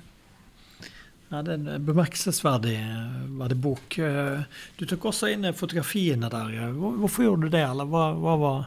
[1.28, 2.76] Ja, Det er en bemerkelsesverdig
[3.58, 3.98] bok.
[3.98, 4.44] Eh,
[4.78, 6.70] du tok også inn fotografiene der.
[6.76, 8.64] Hvorfor gjorde du det, eller hva, hva var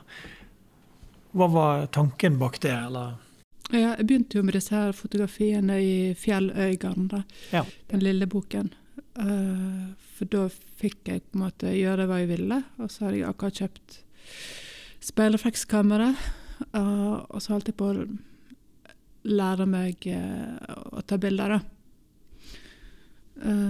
[1.32, 3.17] hva var tanken bak det, eller?
[3.69, 7.65] Jeg begynte jo med disse her fotografiene i 'Fjelløygarden', ja.
[7.88, 8.74] den lille boken.
[9.13, 13.30] For da fikk jeg på en måte gjøre hva jeg ville, og så har jeg
[13.30, 14.00] akkurat kjøpt
[15.06, 16.10] speilreflekskamera.
[16.74, 18.08] Og så holdt jeg på å
[19.30, 21.79] lære meg å ta bilder, da.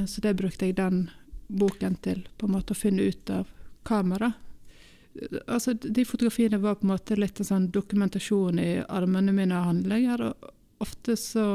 [0.09, 1.03] Så det brukte jeg den
[1.47, 3.49] boken til, på en måte å finne ut av
[3.85, 4.31] kamera
[5.47, 9.69] altså, De fotografiene var på en måte litt en sånn dokumentasjon i armene mine av
[9.69, 10.23] handlinger.
[10.29, 11.45] Og ofte så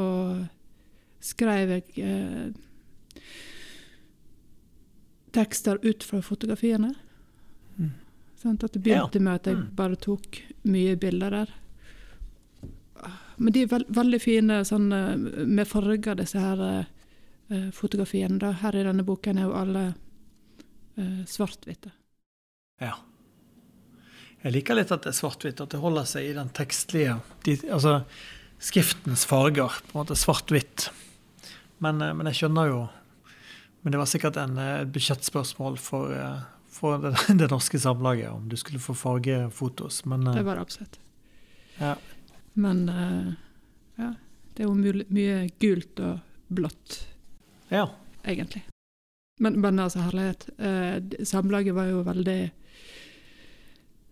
[1.23, 3.25] skrev jeg eh,
[5.35, 6.93] tekster ut fra fotografiene.
[7.77, 7.93] Mm.
[8.41, 9.69] Sånn, at det begynte med at jeg mm.
[9.77, 11.55] bare tok mye bilder der.
[13.35, 16.85] Men de er veld, veldig fine sånn, med farger, disse her
[17.49, 18.39] eh, fotografiene.
[18.41, 18.53] Da.
[18.61, 19.85] Her i denne boken er jo alle
[20.97, 21.91] eh, svart-hvite.
[22.83, 22.95] Ja.
[24.45, 27.57] Jeg liker litt at det er svart-hvitt, at det holder seg i den tekstlige de,
[27.73, 28.03] Altså
[28.61, 29.73] skriftens farger.
[29.89, 30.89] På en måte svart-hvitt.
[31.77, 32.83] Men, eh, men, jeg skjønner jo
[33.83, 38.31] Men det var sikkert en, eh, et budsjettspørsmål for, eh, for det, det, norske samlaget
[38.31, 40.05] om du skulle få fargefotos.
[40.09, 40.99] Men, det var det absolutt.
[41.77, 41.95] Ja.
[42.53, 42.87] Men
[43.99, 44.13] ja,
[44.55, 46.95] det er jo mye gult og blått,
[47.75, 47.89] ja.
[48.23, 48.63] egentlig.
[49.43, 50.47] Men, men altså, herlighet.
[51.27, 52.39] Samlaget var jo veldig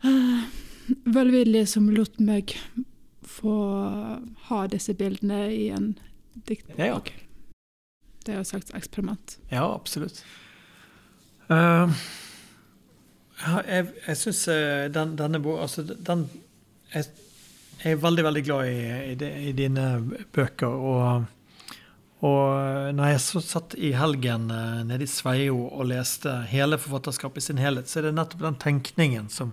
[0.04, 0.42] eh,
[1.06, 2.56] velvillig som lot meg
[3.34, 3.58] få
[4.50, 5.94] ha disse bildene i en
[6.48, 6.80] diktbok.
[6.80, 7.00] Ja, ja.
[8.24, 9.38] Det er jo et slags eksperiment.
[9.52, 10.22] Ja, absolutt.
[11.50, 11.92] Uh,
[13.68, 16.28] jeg jeg syns uh, den, denne boka altså, den,
[16.94, 17.10] jeg,
[17.84, 18.78] jeg, er veldig, veldig glad i,
[19.12, 19.88] i, de, i dine
[20.32, 20.68] bøker.
[20.68, 21.26] og
[22.24, 27.48] og når jeg så satt i helgen nede i Sveio og leste hele forfatterskapet i
[27.50, 29.52] sin helhet, så er det nettopp den tenkningen som,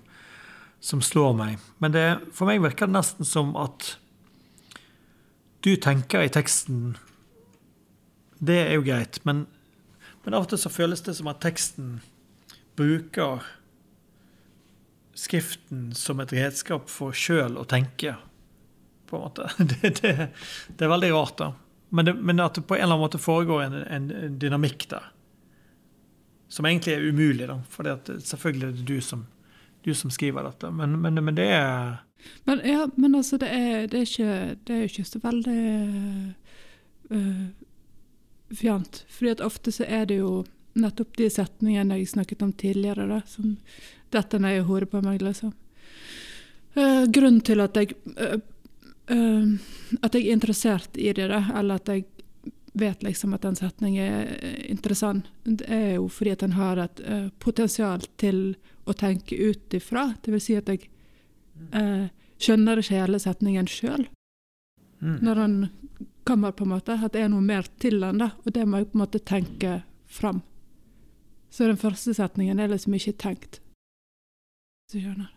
[0.78, 1.64] som slår meg.
[1.82, 2.04] Men det,
[2.36, 3.96] for meg virker det nesten som at
[5.66, 6.94] du tenker i teksten
[8.40, 9.42] Det er jo greit, men,
[10.24, 11.98] men av og til så føles det som at teksten
[12.78, 13.42] bruker
[15.18, 18.14] skriften som et redskap for sjøl å tenke,
[19.10, 19.50] på en måte.
[19.58, 20.30] Det, det,
[20.70, 21.50] det er veldig rart, da.
[21.90, 25.10] Men, det, men, at det på en eller annen måte foregår en, en, dynamikk der.
[26.50, 27.58] Som egentlig er umulig, da.
[27.70, 27.86] For
[28.22, 29.26] selvfølgelig er det du som
[29.82, 30.70] du som skriver dette.
[30.70, 32.00] Men, men, men det er
[32.44, 35.62] men, ja, men altså, det er, det er, ikke, det er ikke så veldig
[37.10, 37.46] uh,
[38.52, 39.04] fjernt.
[39.08, 40.42] Fordi at ofte så er det jo
[40.80, 43.56] nettopp de setningene jeg snakket om tidligere, da, som
[44.12, 45.54] detter ned i hodet på meg, liksom.
[46.76, 48.36] Uh, grunnen til at jeg uh,
[49.10, 52.04] At jeg er interessert i det, da, eller at jeg
[52.78, 54.28] vet liksom at en setning er
[54.70, 57.02] interessant, det er jo fordi at den har et
[57.42, 58.54] potensial til
[58.86, 60.12] å tenke ut ifra.
[60.22, 60.86] Det vil si at jeg
[61.74, 62.06] uh,
[62.38, 64.06] skjønner ikke hele setningen sjøl.
[65.00, 65.18] Mm.
[65.26, 65.56] Når den
[66.24, 66.94] kommer, på en måte.
[66.94, 68.30] At det er noe mer til den, da.
[68.44, 70.42] Og det må jeg på en måte tenke fram.
[71.50, 73.60] Så den første setningen er liksom ikke tenkt.
[74.90, 75.32] Så du skjønner.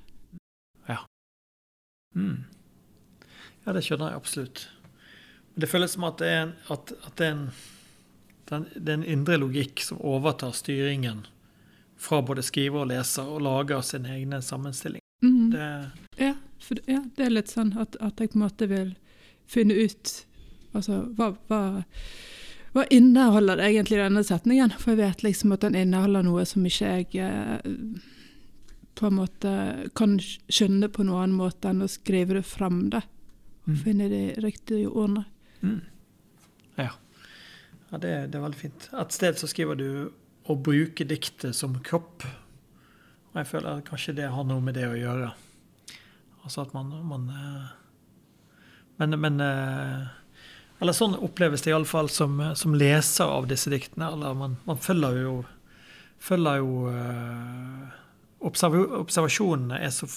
[2.13, 2.43] Mm.
[3.63, 4.65] Ja, det skjønner jeg absolutt.
[5.55, 7.45] Det føles som at det er en, at, at det er en,
[8.49, 11.23] den, det er en indre logikk som overtar styringen
[12.03, 15.03] fra både skriver og leser, og lager sin egne sammenstilling.
[15.23, 15.51] Mm.
[15.53, 15.69] Det,
[16.19, 18.93] Ja, for, ja, det er litt sånn at, at jeg på en måte vil
[19.49, 20.13] finne ut
[20.73, 21.59] Altså, hva, hva,
[22.73, 24.71] hva inneholder egentlig denne setningen?
[24.81, 27.67] For jeg vet liksom at den inneholder noe som ikke jeg eh,
[28.97, 29.51] på en måte
[29.93, 33.03] kan skjønne på noen annen måte enn å skrive det fram, da.
[33.65, 33.77] Mm.
[33.79, 35.25] Finne de riktige ordene.
[35.61, 35.81] mm.
[36.75, 36.89] Ja.
[37.91, 38.89] ja det, det er veldig fint.
[38.99, 40.11] Et sted så skriver du
[40.43, 42.25] 'å bruke diktet som kropp'.
[43.33, 45.31] Og jeg føler at kanskje det har noe med det å gjøre.
[46.43, 47.71] Altså at man, man eh,
[48.99, 50.07] Men, men eh,
[50.81, 54.11] Eller sånn oppleves det iallfall som, som leser av disse diktene.
[54.11, 55.45] Eller man, man følger jo
[56.23, 57.87] følger jo eh,
[58.43, 60.07] observ Observasjonene er så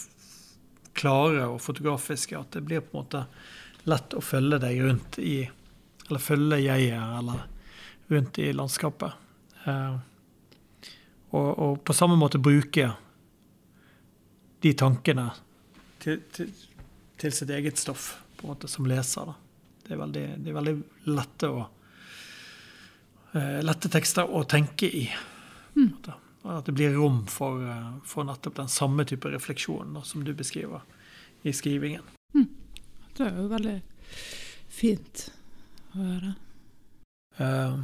[0.97, 3.25] klare og fotografiske at det blir på en måte
[3.87, 5.39] lett å følge deg rundt i
[6.07, 7.41] Eller følge jeget, eller
[8.07, 9.13] rundt i landskapet.
[9.67, 9.97] Eh,
[11.35, 12.93] og, og på samme måte bruke
[14.63, 15.25] de tankene
[15.99, 16.53] til, til,
[17.19, 19.27] til sitt eget stoff, på en måte, som leser.
[19.27, 19.35] Da.
[19.83, 20.77] Det er veldig, det er veldig
[21.11, 21.67] lette, å,
[23.35, 25.09] eh, lette tekster å tenke i.
[25.83, 30.33] Og At det blir rom for, eh, for nettopp den samme type refleksjon som du
[30.35, 30.81] beskriver
[31.43, 32.03] i skrivingen.
[33.17, 33.79] Det er jo veldig
[34.69, 35.29] fint
[35.97, 36.35] å høre.
[37.39, 37.79] Eh,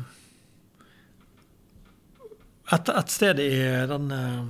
[2.72, 3.51] Et, et sted i
[3.88, 4.44] den, eh,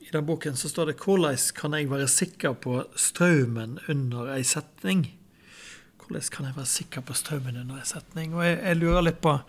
[0.00, 4.42] i den boken så står det 'Hvordan kan jeg være sikker på strømmen under ei
[4.42, 5.12] setning?'
[5.98, 8.34] Hvordan kan jeg være sikker på strømmen under ei setning?
[8.34, 9.40] Og jeg, jeg lurer litt på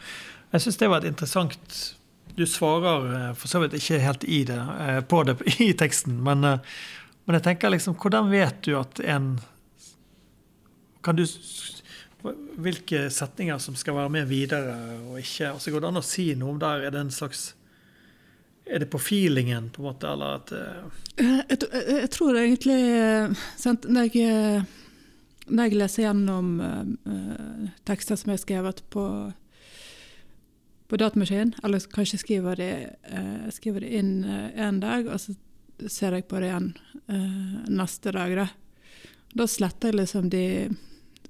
[0.54, 1.96] Jeg syns det var et interessant
[2.36, 6.18] Du svarer eh, for så vidt ikke helt i det, eh, på det i teksten,
[6.26, 6.76] men, eh,
[7.26, 9.38] men jeg tenker liksom Hvordan vet du at en
[11.04, 11.26] Kan du
[12.64, 14.78] hvilke setninger som skal være med videre
[15.10, 15.50] og ikke.
[15.50, 16.86] Altså Går det an å si noe om der?
[16.88, 17.50] Er det en slags
[18.64, 20.54] Er det på feelingen, på en måte, eller at
[21.20, 22.78] Jeg, jeg, tror egentlig
[23.60, 24.64] sant, når, jeg,
[25.52, 29.04] når jeg leser gjennom eh, tekster som er skrevet på,
[30.88, 35.36] på datamaskin, eller kanskje skriver det, eh, skriver det inn én en dag, og så
[35.88, 36.74] ser jeg på det igjen
[37.08, 38.36] eh, neste dag.
[38.36, 38.48] Da.
[39.34, 40.46] da sletter jeg liksom de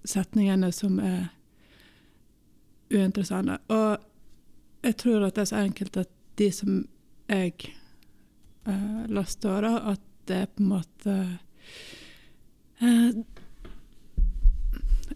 [0.04, 1.30] setningene som er
[2.94, 3.58] uinteressante.
[3.74, 3.98] Og
[4.84, 6.84] jeg tror at det er så enkelt at de som
[7.30, 7.54] jeg
[8.68, 11.14] uh, stå, da, at det er på en måte
[12.82, 13.10] eh,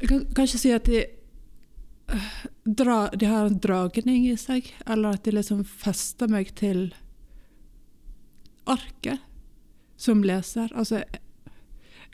[0.01, 1.13] Jeg kan ikke si at de eh,
[2.63, 6.89] dra, De har en dragning i seg, eller at de liksom fester meg til
[8.67, 9.19] arket
[9.97, 10.71] som leser.
[10.75, 11.03] Altså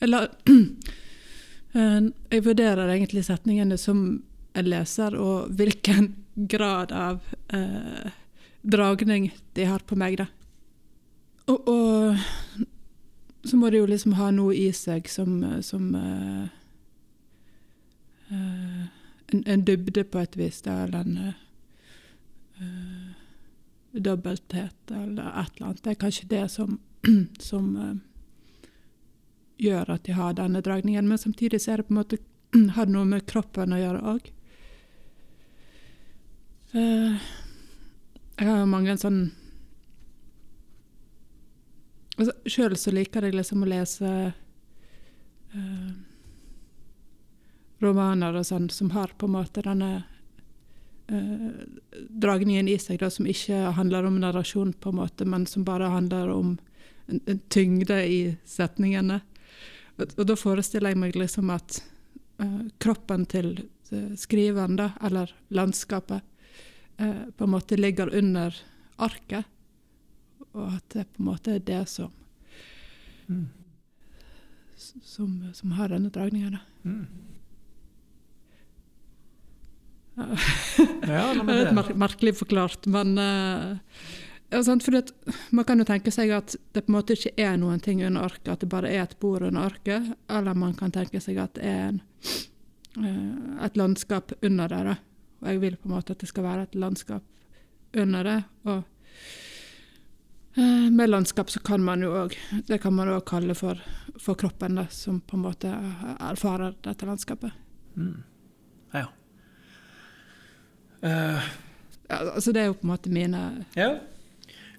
[0.01, 0.29] Eller
[2.29, 4.21] Jeg vurderer egentlig setningene som
[4.53, 8.11] en leser, og hvilken grad av eh,
[8.61, 10.27] dragning de har på meg, da.
[11.49, 12.15] Og, og
[13.43, 16.43] så må de jo liksom ha noe i seg som, som eh,
[18.29, 18.92] eh,
[19.33, 21.33] en, en dybde på et vis, da, eller en eh,
[22.61, 25.83] eh, dobbelthet, eller et eller annet.
[25.83, 26.79] Det er kanskje det som,
[27.39, 27.95] som uh,
[29.57, 32.21] gjør at de har denne dragningen, men samtidig så er det på en måte
[32.75, 34.31] har det noe med kroppen å gjøre òg.
[36.73, 39.19] jeg har jo mange sånn
[42.17, 44.09] altså, så liker jeg liksom å lese
[45.53, 45.91] eh,
[47.83, 49.91] romaner og sånn som har på en måte denne
[51.07, 51.49] eh,
[52.09, 55.91] dragningen i seg, da, som ikke handler om narrasjon, på en måte, men som bare
[55.93, 56.57] handler om
[57.07, 59.21] en, en tyngde i setningene.
[59.97, 61.81] Og, og da forestiller jeg meg liksom at
[62.41, 63.55] eh, kroppen til
[63.91, 66.23] eh, skriveren, da, eller landskapet,
[66.97, 68.55] eh, på en måte ligger under
[69.01, 69.49] arket.
[70.53, 72.11] Og at det på en måte er det som
[73.27, 73.47] mm.
[74.75, 76.57] som, som har denne dragningen.
[76.57, 76.89] Da.
[76.89, 77.05] Mm.
[80.15, 80.25] Ja.
[81.03, 83.73] Det er litt merkelig forklart, men uh,
[84.53, 85.11] ja, sant, fordi at
[85.49, 88.27] Man kan jo tenke seg at det på en måte ikke er noen ting under
[88.29, 90.11] arket, at det bare er et bord under arket.
[90.29, 92.01] Eller man kan tenke seg at det er en,
[93.01, 94.81] uh, et landskap under det.
[94.89, 94.97] Da.
[95.41, 97.23] Og jeg vil på en måte at det skal være et landskap
[98.03, 98.39] under det.
[98.69, 98.83] Og
[100.57, 102.37] uh, med landskap så kan man jo òg
[102.67, 103.81] Det kan man òg kalle for,
[104.21, 105.73] for kroppen, da, som på en måte
[106.19, 107.57] erfarer dette landskapet.
[107.97, 108.32] mm.
[111.03, 111.51] Eh,
[112.09, 113.39] Ja, altså det er jo på en måte mine
[113.79, 113.95] ja.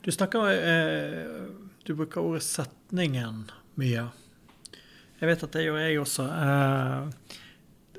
[0.05, 1.47] Du snakker uh,
[1.85, 3.49] Du bruker ordet 'setningen'
[3.81, 4.05] mye.
[5.20, 6.25] Jeg vet at det gjør jeg også.
[6.29, 7.09] Uh,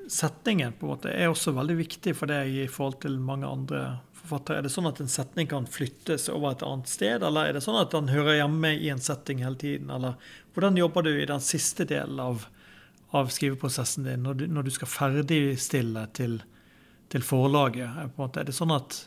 [0.07, 3.81] setningen på en måte er også veldig viktig for deg i forhold til mange andre
[4.13, 4.59] forfattere.
[4.59, 7.63] Er det sånn at en setning kan flyttes over et annet sted, eller er det
[7.65, 9.91] sånn at den hører hjemme i en setting hele tiden?
[9.93, 10.15] Eller
[10.53, 12.47] hvordan jobber du i den siste delen av,
[13.11, 16.39] av skriveprosessen din, når du, når du skal ferdigstille til,
[17.13, 17.91] til forlaget?
[18.15, 18.41] På en måte?
[18.41, 19.03] Er det sånn at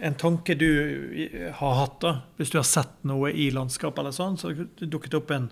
[0.00, 0.70] en tanke du
[1.54, 4.88] har hatt, da, hvis du har sett noe i landskapet, eller sånn, så har det
[4.92, 5.48] dukket opp en,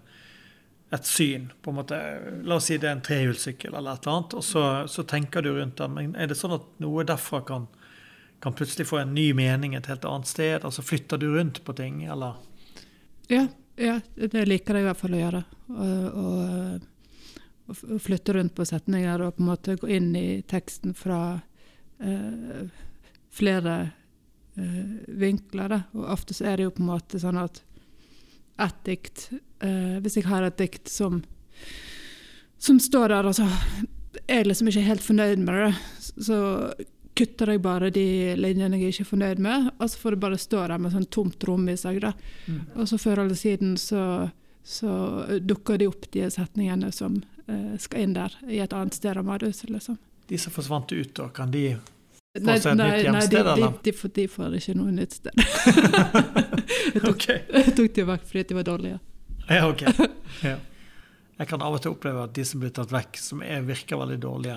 [0.95, 1.49] et syn.
[1.63, 1.99] på en måte,
[2.47, 5.43] La oss si det er en trehjulssykkel eller et eller annet, og så, så tenker
[5.43, 5.97] du rundt den.
[5.97, 7.67] Men er det sånn at noe derfra kan,
[8.45, 10.63] kan plutselig få en ny mening et helt annet sted?
[10.63, 12.39] Altså flytter du rundt på ting, eller?
[13.33, 13.49] Ja,
[13.81, 15.45] ja det liker jeg i hvert fall å gjøre.
[15.75, 16.91] Og, og,
[17.73, 21.41] flytte rundt på setninger og på en måte gå inn i teksten fra
[21.99, 22.65] eh,
[23.35, 23.77] flere
[24.57, 25.73] eh, vinkler.
[25.73, 25.81] Da.
[25.97, 27.63] Og ofte så er det jo på en måte sånn at
[28.61, 29.31] ett dikt
[29.65, 31.23] eh, Hvis jeg har et dikt som,
[32.59, 33.49] som står der, og så
[34.29, 35.73] er jeg liksom ikke helt fornøyd med det,
[36.23, 36.39] så
[37.15, 40.39] kutter jeg bare de linjene jeg ikke er fornøyd med, og så får det bare
[40.41, 42.03] stå der med sånn tomt rom i seg.
[42.47, 42.63] Mm.
[42.75, 44.05] Og så før eller siden så,
[44.67, 44.95] så
[45.43, 47.21] dukker de opp, de setningene som
[47.79, 49.99] skal inn der, i et annet sted av Madhuset, liksom.
[50.29, 51.77] De som forsvant ut, da, kan de
[52.35, 55.37] Nei, nei, nei, de, de, de, får, de får ikke noe nytt sted.
[56.95, 57.45] jeg, tok, okay.
[57.47, 58.99] jeg tok de vekk fordi de var dårlige.
[59.49, 59.85] Ja, ok.
[60.43, 60.57] Ja.
[61.39, 63.99] Jeg kan av og til oppleve at de som blir tatt vekk, som er, virker
[63.99, 64.57] veldig dårlige,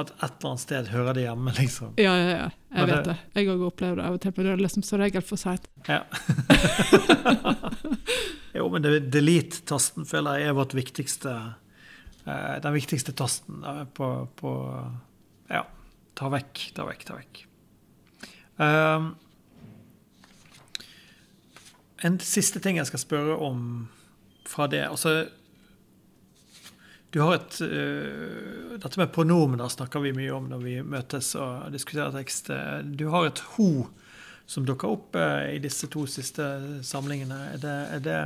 [0.00, 1.94] at et eller annet sted hører de hjemme, liksom.
[2.00, 2.46] Ja, ja, ja.
[2.72, 3.40] Jeg Men vet det- det.
[3.40, 5.68] Jeg òg opplever det av og til, men det er liksom som regel for seint.
[5.88, 6.00] Ja.
[8.56, 11.50] jo, men det- delete-tasten føler jeg er vårt viktigste eh,
[12.24, 14.52] Den viktigste tasten eh, på, på
[15.50, 15.64] Ja,
[16.14, 17.44] ta vekk, ta vekk, ta vekk.
[18.62, 19.14] Um,
[22.02, 23.88] en siste ting jeg skal spørre om
[24.46, 24.84] fra det.
[24.86, 25.26] Altså
[27.12, 31.72] Du har et uh, Dette med pronomener snakker vi mye om når vi møtes og
[31.74, 32.52] diskuterer tekst.
[32.94, 33.88] Du har et ho
[34.46, 36.46] som dukker opp uh, i disse to siste
[36.86, 37.40] samlingene.
[37.56, 38.20] Er det, er det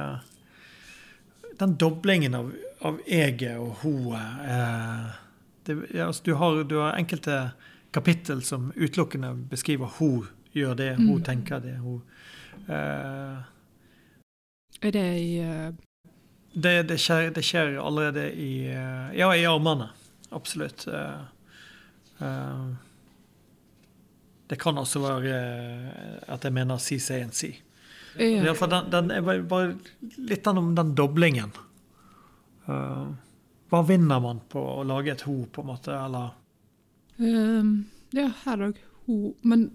[1.60, 2.52] den doblingen av,
[2.84, 5.14] av eget og hoet eh,
[5.94, 7.50] ja, altså, du, har, du har enkelte
[7.90, 10.10] kapittel som utelukkende beskriver ho
[10.56, 11.24] gjør det, ho Mm.
[11.24, 12.02] tenker det, hun
[12.68, 13.42] eh,
[14.82, 15.72] Er det i uh...
[16.52, 19.90] det, det, skjer, det skjer allerede i uh, Ja, i armene.
[20.30, 20.86] Absolutt.
[20.88, 21.24] Uh,
[24.48, 25.40] det kan også være
[26.28, 26.78] at jeg mener.
[28.18, 28.52] I ja.
[28.52, 29.74] den, den er bare, bare
[30.16, 31.52] litt om den doblingen.
[32.66, 33.06] Eh,
[33.70, 35.94] hva vinner man på å lage et ho, på en måte?
[35.94, 36.34] Eller
[37.18, 38.76] Um, ja, her òg.
[39.06, 39.14] Ho.
[39.48, 39.70] Men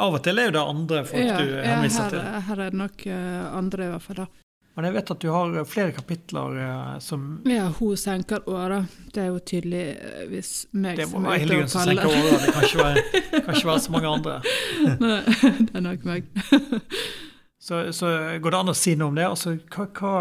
[0.00, 2.40] Av og til er jo det andre folk ja, du ja, henviser her, til.
[2.48, 4.16] her er det nok uh, andre, i hvert fall.
[4.24, 4.26] da.
[4.74, 8.80] Men jeg vet at du har flere kapitler uh, som Ja, hun senker åra.
[9.14, 11.86] Det er jo tydelig eh, hvis meg Det må som være er ute Hildegunn som
[11.86, 12.26] senker kaller.
[12.26, 12.42] åra.
[12.42, 14.36] Det kan ikke være, kan ikke være så mange andre.
[15.06, 15.18] Nei,
[15.66, 16.30] det er nok meg.
[17.60, 18.08] Så, så
[18.40, 19.26] går det an å si noe om det?
[19.28, 20.12] Altså, hva, hva,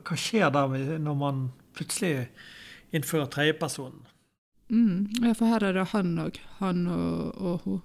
[0.00, 1.42] hva skjer der når man
[1.76, 2.28] plutselig
[2.96, 4.06] innfører tredjepersonen?
[4.72, 6.38] Mm, ja, for her er det han òg.
[6.62, 7.78] Han og, og hun.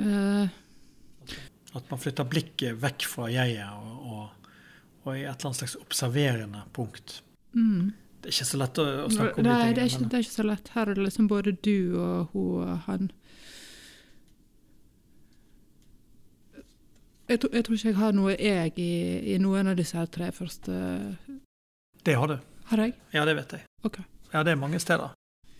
[0.00, 0.48] Eh,
[1.76, 4.52] At man flytter blikket vekk fra jeget og, og,
[5.04, 7.20] og i et eller annet slags observerende punkt.
[7.56, 7.90] mm.
[8.20, 9.88] Det er ikke så lett å, å snakke om Nei, de det tingene.
[9.88, 10.66] ikke, det er ikke så lett.
[10.74, 13.06] Her er det liksom både du og hun og han.
[17.30, 18.90] Jeg, tror- jeg tror ikke jeg har noe jeg i,
[19.34, 20.74] i noen av disse tre første.
[22.04, 22.36] Det har du.
[22.72, 22.94] Har jeg?
[23.14, 23.64] Ja, det vet jeg.
[23.86, 24.00] Ok.
[24.32, 25.12] Ja, det er mange steder.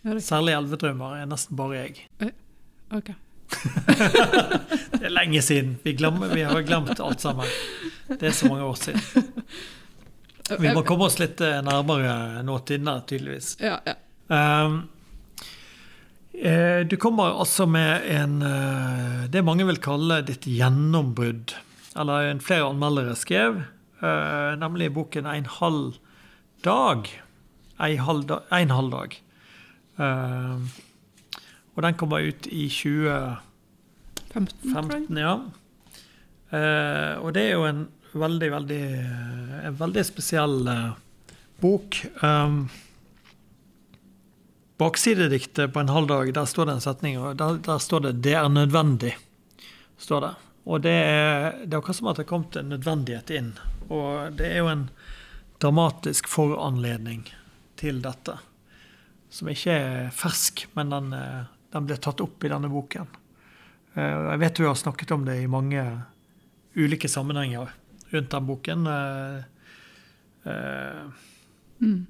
[0.03, 2.07] Ja, det, Særlig elvedrømmer er nesten bare jeg.
[2.91, 3.11] ok.
[4.95, 5.75] det er lenge siden.
[5.83, 7.47] Vi, glemmer, vi har glemt alt sammen.
[8.07, 9.01] Det er så mange år siden.
[10.59, 13.53] Vi må komme oss litt eh, nærmere nåtiden der, tydeligvis.
[13.63, 13.93] Ja, ja.
[14.27, 15.00] Um, eh,
[16.89, 21.53] du kommer altså med en eh, Det mange vil kalle ditt gjennombrudd.
[21.99, 23.61] Eller en flere anmeldere skrev,
[24.01, 25.93] eh, nemlig boken 'En halv
[26.63, 27.09] dag'.
[27.79, 29.21] Halv en halv dag.
[31.75, 35.17] Og den kommer ut i 2015, 15, tror jeg.
[35.17, 35.39] ja.
[36.51, 38.83] Eh, og det er jo en veldig, veldig
[39.61, 40.91] En veldig spesiell eh,
[41.61, 42.01] bok.
[44.81, 48.13] Baksidediktet på en halv dag, der står det en setning, og der, der står det
[48.25, 49.17] 'det er nødvendig'.
[49.97, 50.31] står det.
[50.65, 53.51] Og det er, det er akkurat som at det er kommet en nødvendighet inn.
[53.89, 54.89] Og det er jo en
[55.61, 57.27] dramatisk foranledning
[57.77, 58.37] til dette.
[59.29, 61.13] som ikke er fersk, men den,
[61.71, 63.07] den ble tatt opp i denne boken.
[63.95, 66.01] Eh, Jeg vet du har snakket om det i mange
[66.75, 67.69] ulike sammenhenger
[68.11, 68.87] rundt den boken.
[68.87, 69.43] Eh,
[70.45, 71.03] eh,
[71.81, 72.05] Mm.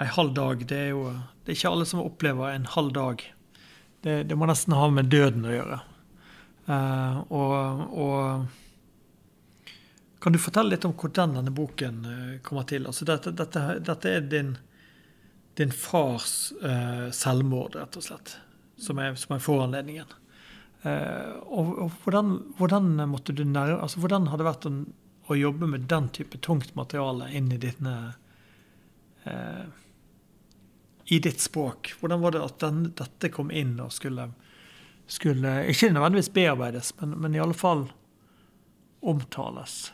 [0.00, 1.04] En halv dag, det er jo
[1.44, 3.22] Det er ikke alle som opplever en halv dag.
[4.00, 5.78] Det, det må nesten ha med døden å gjøre.
[6.70, 8.46] Uh, og, og
[10.22, 12.86] Kan du fortelle litt om hvordan denne boken eh, kommer til?
[12.86, 14.50] Altså dette, dette, dette er din,
[15.56, 18.34] din fars uh, selvmord, rett og slett,
[18.76, 20.12] som er, som er foranledningen.
[20.84, 24.72] Uh, og, og hvordan, hvordan måtte du nærme altså Hvordan har det vært å,
[25.28, 27.94] å jobbe med den type tungt materiale inn i dine
[29.24, 29.64] eh,
[31.10, 31.94] I ditt språk?
[32.00, 34.28] Hvordan var det at den, dette kom inn og skulle,
[35.10, 37.88] skulle Ikke nødvendigvis bearbeides, men, men i alle fall
[39.00, 39.92] omtales?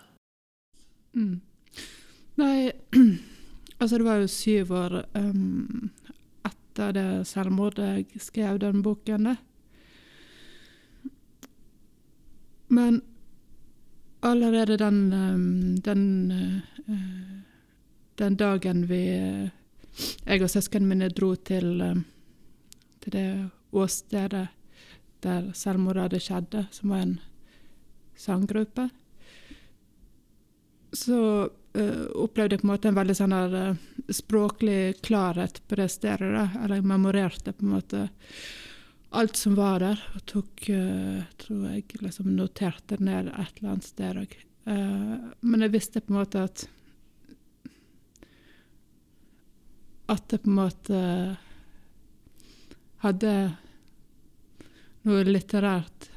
[1.17, 1.41] Mm.
[2.37, 2.73] Nei,
[3.81, 5.89] altså det var jo syv år um,
[6.45, 9.31] etter det selvmordet jeg skrev den boken.
[9.31, 9.37] det.
[12.69, 13.01] Men
[14.21, 16.33] allerede den, um, den,
[16.89, 17.41] uh,
[18.19, 19.56] den dagen vi uh,
[19.97, 22.05] Jeg og søsknene mine dro til, um,
[23.01, 23.29] til det
[23.77, 24.47] åstedet
[25.25, 27.17] der selvmordet skjedde, som var en
[28.17, 28.89] sanggruppe,
[30.97, 35.79] så uh, opplevde jeg på en måte en veldig sånn der, uh, språklig klarhet på
[35.81, 36.31] det stedet.
[36.33, 38.07] da, Eller jeg memorerte på en måte
[39.17, 43.91] alt som var der, og tok uh, tror jeg liksom noterte ned et eller annet
[43.91, 44.43] sted òg.
[44.67, 46.65] men jeg visste på en måte at
[50.13, 50.99] At det på en måte
[53.03, 53.33] hadde
[55.07, 56.11] noe litterært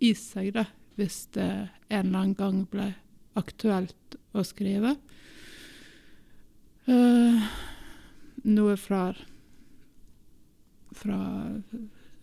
[0.00, 0.64] i seg, da,
[0.96, 1.48] hvis det
[1.90, 2.88] en eller annen gang ble
[3.40, 4.94] aktuelt å skrive.
[6.88, 7.44] Uh,
[8.48, 9.10] noe fra
[11.00, 11.18] fra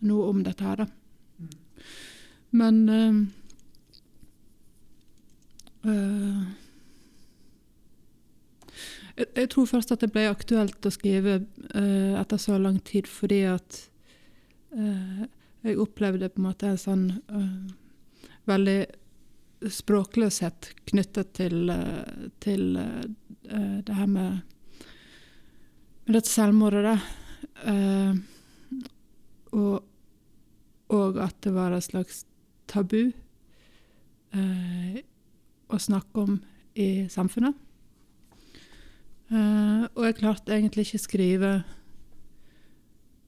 [0.06, 0.86] noe om dette her, da.
[2.58, 3.16] Men uh,
[5.88, 6.42] uh,
[9.18, 11.40] jeg, jeg tror først at det ble aktuelt å skrive
[11.74, 13.82] etter så lang tid fordi at
[15.66, 17.04] jeg opplevde på en måte en sånn
[18.48, 18.78] veldig
[19.66, 21.72] språkløshet knyttet til,
[22.40, 24.40] til uh, det her med,
[26.06, 26.96] med dette selvmordet, da.
[27.66, 28.16] Uh,
[29.56, 29.84] og,
[30.94, 32.22] og, at det var et slags
[32.70, 33.10] tabu
[34.36, 34.98] uh,
[35.68, 36.38] å snakke om
[36.78, 37.56] i samfunnet.
[39.28, 41.50] Og jeg klarte egentlig ikke skrive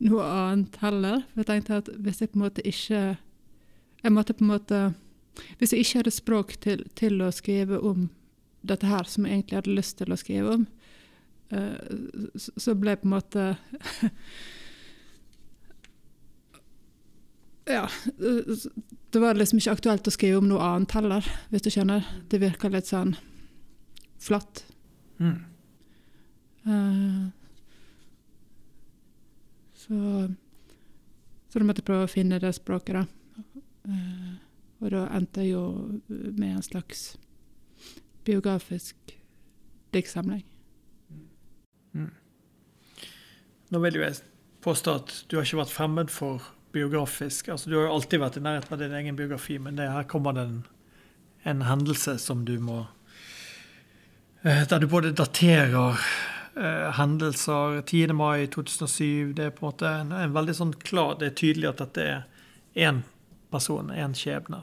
[0.01, 1.25] noe annet heller.
[1.33, 3.03] For jeg tenkte at hvis jeg på en måte ikke
[4.01, 4.79] Jeg måtte på en måte
[5.61, 8.09] hvis jeg ikke hadde språk til, til, å skrive om
[8.67, 10.67] dette her, som jeg egentlig hadde lyst til å skrive om,
[11.55, 11.79] uh,
[12.37, 13.45] så ble jeg på en måte
[17.71, 17.85] Ja.
[18.19, 22.03] Det var liksom ikke aktuelt å skrive om noe annet heller, hvis du skjønner.
[22.27, 23.15] Det virka litt sånn
[24.21, 24.65] flatt.
[25.23, 25.50] Mm.
[26.71, 27.31] Uh,
[29.75, 30.31] så
[31.51, 33.05] Så da måtte jeg prøve å finne det språket, da.
[33.91, 34.37] Uh,
[34.81, 35.65] og da endte jeg jo
[36.09, 37.17] med en slags
[38.25, 39.17] biografisk
[39.91, 40.45] diktsamling.
[41.93, 42.13] Mm.
[43.71, 44.23] Nå vil jo jeg
[44.65, 47.49] påstå at du har ikke vært fremmed for biografisk.
[47.49, 50.09] Altså, du har jo alltid vært i nærheten av din egen biografi, men det, her
[50.11, 50.59] kommer det en,
[51.51, 52.85] en hendelse som du må
[54.45, 56.11] eh, Der du både daterer eh,
[56.97, 58.13] hendelser 10.
[58.19, 61.69] mai 2007 Det er på en måte en, en veldig sånn klar Det er tydelig
[61.71, 62.25] at dette er
[62.75, 63.03] én
[63.51, 64.63] person, én skjebne.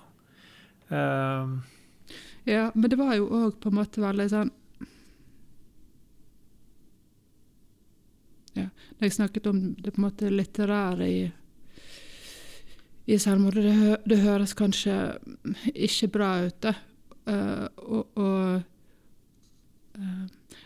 [0.87, 1.57] Uh,
[2.47, 4.53] ja, men det var jo òg på en måte veldig sånn
[8.57, 11.19] Ja, når jeg snakket om det på en måte litterære i,
[13.05, 14.95] i selvmordet, det, hø, det, høres kanskje
[15.75, 16.73] ikke bra ut, det.
[17.27, 18.63] Uh, og, og
[19.99, 20.23] uh,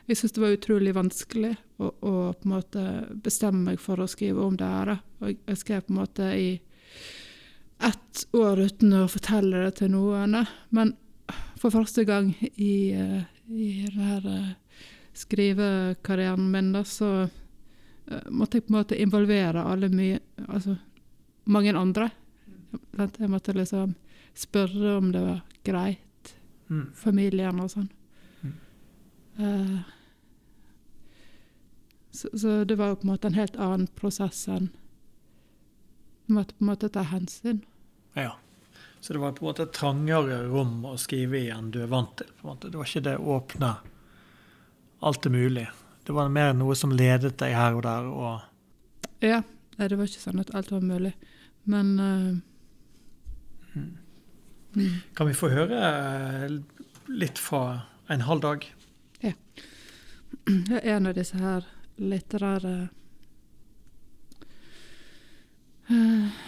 [0.08, 2.86] jeg syns det var utrolig vanskelig å, å, på en måte
[3.24, 4.96] bestemme meg for å skrive om det her.
[5.22, 6.50] Og jeg, skrev på en måte i
[7.82, 10.42] ett år uten å fortelle det til noen.
[10.70, 10.96] Men
[11.62, 14.56] for første gang i, uh, i denne
[15.18, 20.76] skrivekarrieren min, da, så uh, måtte jeg på en måte involvere alle mye Altså
[21.52, 22.10] mange andre.
[22.98, 23.94] Jeg måtte liksom
[24.38, 26.34] spørre om det var greit.
[26.72, 26.86] Mm.
[26.96, 27.90] Familien og sånn.
[29.42, 29.80] Uh,
[32.12, 34.68] så, så, det var jo på en måte en helt annen prosess enn
[36.28, 37.64] Jeg måtte på en måte ta hensyn.
[38.14, 38.36] Ja.
[39.02, 41.90] Så det var på en måte et trangere rom å skrive i enn du er
[41.92, 42.30] vant til.
[42.38, 42.70] på en måte.
[42.70, 43.72] Det var ikke det åpne
[45.02, 45.68] alt er mulig.
[46.06, 48.06] det var mer noe som ledet deg her og der.
[48.06, 48.40] og...
[49.26, 49.42] Ja.
[49.82, 51.16] Det var ikke sånn at alt var mulig.
[51.66, 52.38] Men uh,
[54.76, 54.96] Mm.
[55.14, 56.52] Kan vi få høre eh,
[57.12, 57.82] litt fra
[58.12, 58.68] en halv dag?
[59.22, 61.66] Det er en av disse her
[62.02, 62.76] litterære
[65.92, 66.42] uh,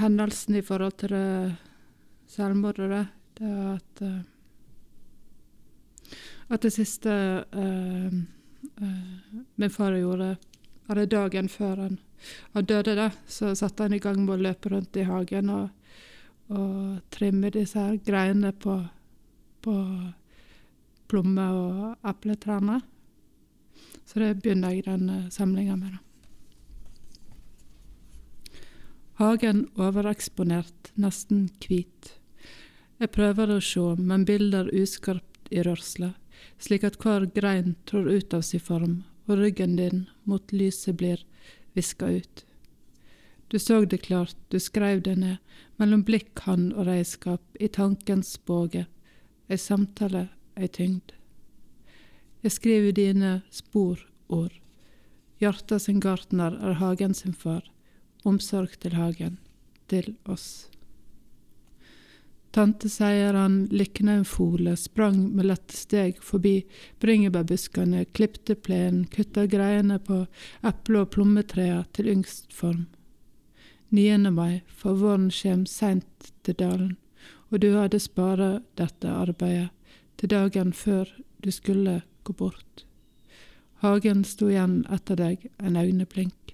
[0.00, 1.56] hendelsene i forhold til det
[2.30, 2.90] selvmordet.
[2.90, 3.04] da.
[3.38, 4.20] Det er at uh,
[6.50, 7.10] At det siste
[7.54, 8.06] uh,
[8.82, 10.36] eh, min far gjorde
[10.90, 11.98] Eller dagen før han,
[12.52, 15.68] han døde, da, så satte han i gang med å løpe rundt i hagen og,
[16.48, 18.74] og trimme disse her greiene på,
[19.62, 19.74] på
[21.10, 22.80] plomme- og epletrærne.
[24.06, 25.98] Så det begynner jeg den uh, samlinga med.
[29.20, 32.14] Hagen overeksponert, nesten hvit.
[33.00, 36.14] Jeg prøver å se, men bilder uskarpt i rørsla,
[36.56, 38.94] slik at hver grein trår ut av sin form,
[39.28, 41.20] og ryggen din mot lyset blir
[41.76, 42.44] viska ut.
[43.50, 45.36] Du så det klart, du skreiv det ned,
[45.76, 48.86] mellom blikk, hand og redskap, i tankens båge,
[49.48, 50.28] ei samtale,
[50.60, 51.14] ei tyngd.
[52.40, 54.56] Jeg skriver dine sporord.
[55.40, 57.64] Hjarta sin gartner er hagen sin far,
[58.24, 59.38] omsorg til hagen,
[59.88, 60.68] til oss.
[62.50, 66.64] Tante sier han likna en fole, sprang med lette steg forbi
[67.00, 70.24] bringebærbuskene, klipte plenen, kutta greiene på
[70.66, 72.88] eple- og plommetrea til yngstform.
[73.90, 74.30] 9.
[74.34, 76.96] mai, for våren kjem seint til dalen,
[77.50, 79.70] og du hadde spara dette arbeidet
[80.20, 81.08] til dagen før
[81.40, 82.84] du skulle gå bort.
[83.80, 86.52] Hagen sto igjen etter deg en øyneblink,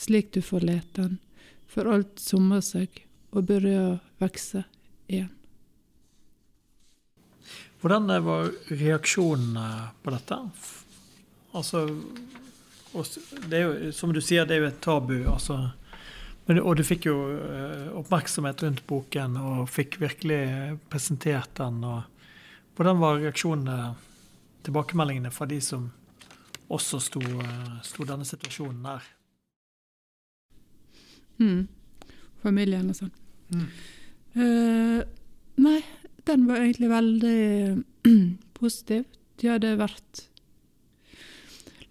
[0.00, 1.18] slik du forlot den,
[1.68, 3.92] for alt summa seg og begynte å
[4.22, 4.64] vokse
[5.12, 5.30] igjen.
[7.82, 9.68] Hvordan var reaksjonene
[10.04, 10.38] på dette?
[11.52, 11.84] Altså
[13.50, 15.16] det er jo, Som du sier, det er jo et tabu.
[15.28, 15.72] altså
[16.46, 21.84] men, og du fikk jo eh, oppmerksomhet rundt boken og fikk virkelig presentert den.
[21.84, 22.02] og
[22.82, 23.92] Hvordan var reaksjonene,
[24.66, 25.84] tilbakemeldingene fra de som
[26.66, 29.04] også sto, eh, sto denne situasjonen nær?
[31.38, 31.68] Mm.
[32.42, 33.12] Familien og sånn.
[34.34, 34.98] Eh,
[35.62, 35.76] nei,
[36.26, 37.84] den var egentlig veldig
[38.58, 39.06] positiv.
[39.38, 40.24] De hadde vært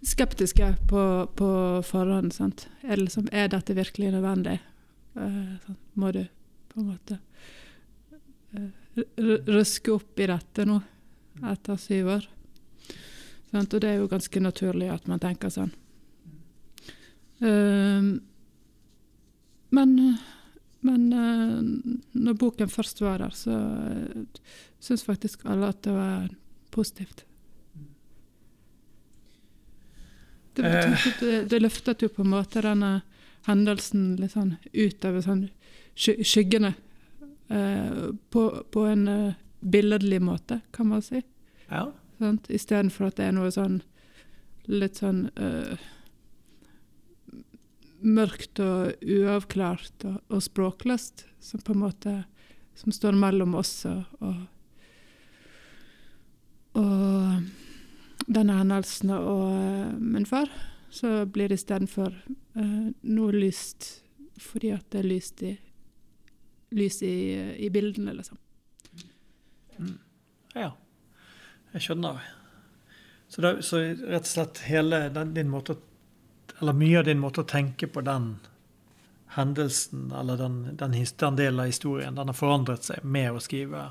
[0.03, 1.05] skeptiske på,
[1.39, 1.53] på
[1.87, 2.35] forhånd.
[2.35, 2.67] Sant?
[2.83, 4.59] Er, det liksom, er dette virkelig nødvendig?
[5.15, 5.79] Uh, sant?
[5.95, 6.25] Må du
[6.75, 7.21] på en måte
[8.11, 10.79] eh, r- røske opp i dette nå,
[11.51, 12.27] etter syv år?
[13.51, 13.73] Sant?
[13.73, 15.71] Og det er jo ganske naturlig at man tenker sånn.
[17.41, 18.19] Uh,
[19.71, 19.97] men
[20.81, 21.57] men uh,
[22.17, 26.31] når boken først var der, så uh, syns faktisk alle at det var
[26.73, 27.25] positivt.
[30.53, 31.05] Det, Eh.
[31.19, 33.01] det, det løftet jo på en måte denne
[33.47, 35.45] hendelsen litt sånn utover sånn
[35.95, 36.73] skyggene.
[37.51, 41.21] Eh, på, på en eh, billedlig måte, kan man si.
[41.69, 41.91] Ja.
[42.19, 42.49] Sant?
[42.49, 43.81] Istedenfor at det er noe sånn
[44.69, 45.73] litt sånn uh,
[48.01, 52.13] mørkt og uavklart og, og språkløst, som på en måte
[52.77, 54.37] som står mellom oss og, og,
[58.31, 60.49] denne hendelsen og min far.
[60.91, 63.97] Så blir det istedenfor uh, noe lyst
[64.41, 65.51] fordi at det er lyst i,
[66.71, 67.15] lys i,
[67.65, 68.37] i bildene, liksom.
[70.53, 70.73] Ja,
[71.71, 72.21] jeg skjønner.
[73.31, 75.77] Så, det, så rett og slett hele den, din måte
[76.59, 78.33] Eller mye av din måte å tenke på den
[79.31, 83.85] hendelsen, eller den, den, den delen av historien, den har forandret seg med å skrive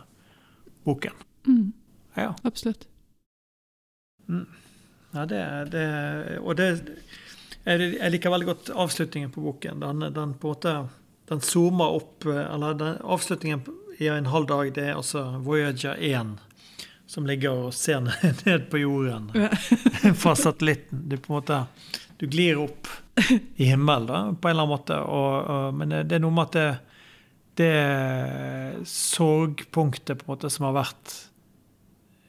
[0.85, 1.17] boken.
[1.49, 1.73] Mm,
[2.15, 2.35] Ja.
[2.43, 2.85] absolutt.
[5.13, 5.41] ja det,
[5.73, 5.87] det
[6.45, 6.69] Og det
[7.65, 9.81] jeg, jeg liker veldig godt avslutningen på boken.
[9.81, 10.75] Den, den på en måte
[11.31, 13.63] den zoomer opp Eller den, avslutningen
[14.01, 16.39] i en halv dag, det er altså Voyager 1
[17.11, 18.01] som ligger og ser
[18.47, 19.33] ned på jorden
[20.23, 21.03] fra satellitten.
[21.11, 21.65] Du på en måte
[22.21, 22.89] du glir opp
[23.57, 24.99] i himmelen da, på en eller annen måte.
[25.01, 26.67] Og, og, men det er noe med at det,
[27.61, 31.15] det sorgpunktet på en måte som har vært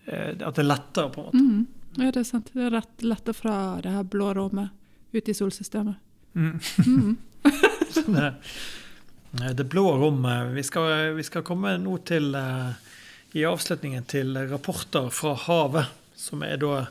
[0.08, 1.44] eh, At det er lettere, på en måte.
[1.44, 2.54] Mm, ja, det er sant.
[2.56, 4.72] Det er rett letter fra det her blå rommet
[5.12, 6.00] ut i solsystemet.
[6.40, 6.56] Mm.
[6.88, 7.18] Mm.
[8.16, 8.34] det,
[9.32, 12.74] det blå rommet vi skal, vi skal komme nå til eh,
[13.40, 15.88] i avslutningen til rapporter fra havet,
[16.20, 16.86] som er da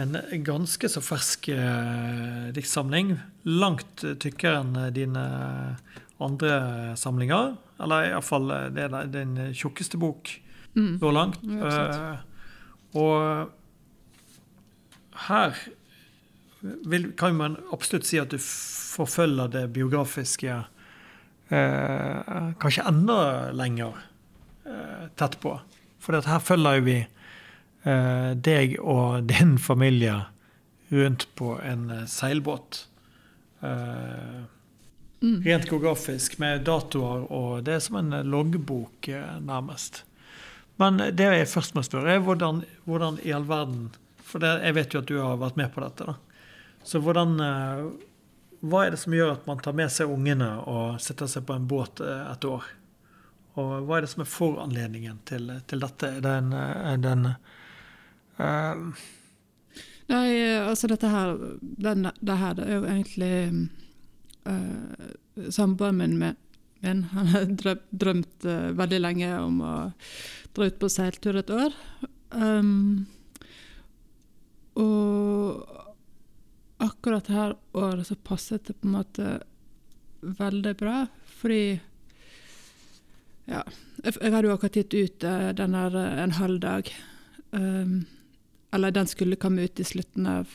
[0.00, 0.16] en
[0.46, 3.16] ganske så fersk eh, diktsamling.
[3.46, 5.24] Langt tykkere enn dine
[6.20, 7.54] andre samlinger.
[7.80, 10.38] Eller iallfall det er den tjukkeste bok
[10.74, 11.00] Mm.
[11.00, 11.38] så langt.
[11.42, 11.70] Ja.
[12.14, 12.18] Eh,
[12.94, 13.50] og
[15.26, 15.56] her
[16.60, 20.60] vil, kan man absolutt si at du forfølger det biografiske
[21.50, 23.98] eh, kanskje enda lenger
[24.66, 25.56] eh, tett på.
[26.00, 30.22] For her følger vi eh, deg og din familie
[30.90, 32.86] rundt på en eh, seilbåt.
[33.60, 34.40] Eh,
[35.22, 35.42] mm.
[35.44, 40.04] Rent geografisk, med datoer, og det er som en loggbok, eh, nærmest.
[40.80, 43.90] Men det jeg først må spørre, er hvordan, hvordan i all verden
[44.30, 46.06] For det, jeg vet jo at du har vært med på dette.
[46.06, 46.14] da.
[46.86, 47.32] Så hvordan
[48.60, 51.56] Hva er det som gjør at man tar med seg ungene og setter seg på
[51.56, 52.66] en båt et år?
[53.58, 56.10] Og hva er det som er foranledningen til, til dette?
[56.18, 56.52] Er det en,
[57.02, 57.30] den
[58.38, 59.06] uh,
[60.10, 63.34] Nei, altså dette her den, Det her er jo egentlig
[64.48, 66.38] uh, Samboeren min med,
[66.84, 69.74] min han har drømt, drømt uh, veldig lenge om å
[70.56, 71.74] dra ut på seiltur et år.
[72.30, 73.06] Um,
[74.78, 75.79] og
[76.80, 79.28] akkurat her året så passet det på en måte
[80.20, 81.06] veldig bra,
[81.40, 81.80] fordi
[83.50, 83.62] ja,
[84.04, 86.90] jeg, jeg hadde jo akkurat gitt ut uh, den her uh, en halv dag.
[87.50, 88.04] Um,
[88.70, 90.52] eller den skulle komme ut i slutten av,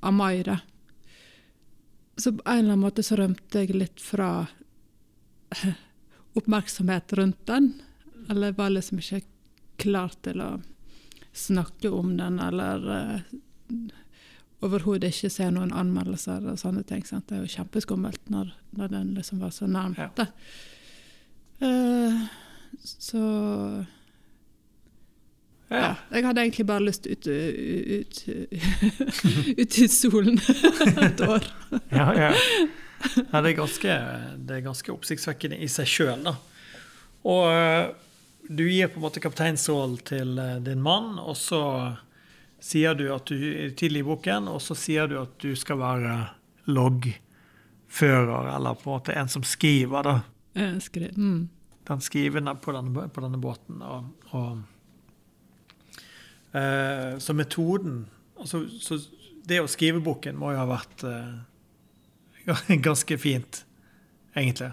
[0.00, 0.58] av mai, da.
[2.16, 4.46] Så på en eller annen måte så rømte jeg litt fra
[6.38, 7.74] oppmerksomhet rundt den.
[8.30, 9.22] Eller var liksom ikke
[9.78, 10.50] klar til å
[11.36, 13.36] snakke om den, eller uh,
[14.64, 17.04] overhodet ikke se noen anmeldelser og sånne ting.
[17.06, 17.28] Sant?
[17.28, 20.00] Det er jo kjempeskummelt når, når den liksom var så nærmt.
[20.00, 20.26] Ja.
[21.60, 22.26] Uh,
[22.84, 23.22] så
[25.68, 25.76] ja.
[25.76, 25.92] ja.
[26.12, 28.18] Jeg hadde egentlig bare lyst ut, ut,
[29.62, 30.38] ut i solen
[31.02, 31.46] et år.
[31.90, 32.32] ja, ja.
[33.32, 33.96] ja det, er ganske,
[34.38, 36.36] det, er ganske, oppsiktsvekkende i seg sjøl, da.
[37.26, 37.88] Og eh,
[38.46, 41.62] du gir på en måte kapteinsrollen til eh, din mann, og så
[42.62, 43.36] sier du at du
[43.76, 46.14] tidlig i boken, og så sier du at du skal være
[46.70, 50.16] loggfører, eller på en måte en som skriver, da.
[50.80, 51.48] Skrev, mm.
[51.86, 53.82] Den skrivende på denne, på denne båten.
[53.82, 54.62] og, og
[56.56, 58.06] uh, så metoden
[58.40, 58.98] altså, så
[59.46, 63.60] Det å skrive boken må jo ha vært uh, ganske fint,
[64.34, 64.72] egentlig.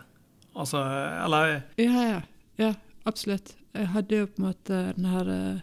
[0.56, 0.82] Altså,
[1.26, 2.22] eller Ja, ja.
[2.58, 2.74] Ja,
[3.06, 3.56] absolutt.
[3.74, 5.62] Jeg hadde jo på en måte den her uh,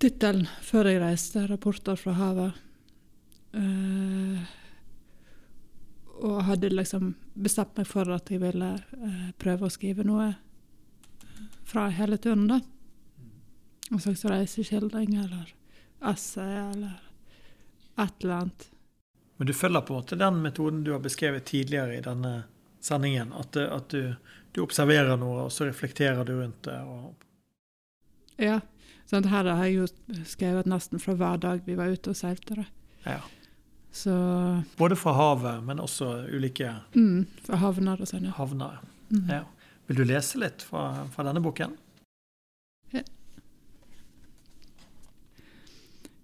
[0.00, 2.66] tittelen før jeg reiste, 'Rapporter fra havet'.
[3.50, 4.40] Uh,
[6.20, 10.28] og hadde liksom bestemt meg for at jeg ville uh, prøve å skrive noe
[11.66, 12.60] fra hele turen, da
[13.90, 15.54] en slags reiseskildring eller
[16.04, 17.00] essay eller
[17.96, 18.70] et eller annet.
[19.36, 22.42] Men du følger på en måte den metoden du har beskrevet tidligere i denne
[22.80, 23.32] sendingen?
[23.32, 24.14] At, at du,
[24.52, 26.76] du, observerer noe, og så reflekterer du rundt det?
[26.84, 27.26] Og...
[28.36, 28.60] Ja.
[29.10, 32.64] Sånn, her har jeg jo skrevet nesten fra hver dag vi var ute og seilte.
[33.02, 33.18] Ja.
[33.90, 34.14] Så,
[34.78, 38.34] Både fra havet, men også ulike mm, Fra havner og sånn, ja.
[38.36, 38.76] Havner,
[39.10, 39.24] mm.
[39.26, 39.40] ja.
[39.88, 41.74] Vil du lese litt fra, fra denne boken?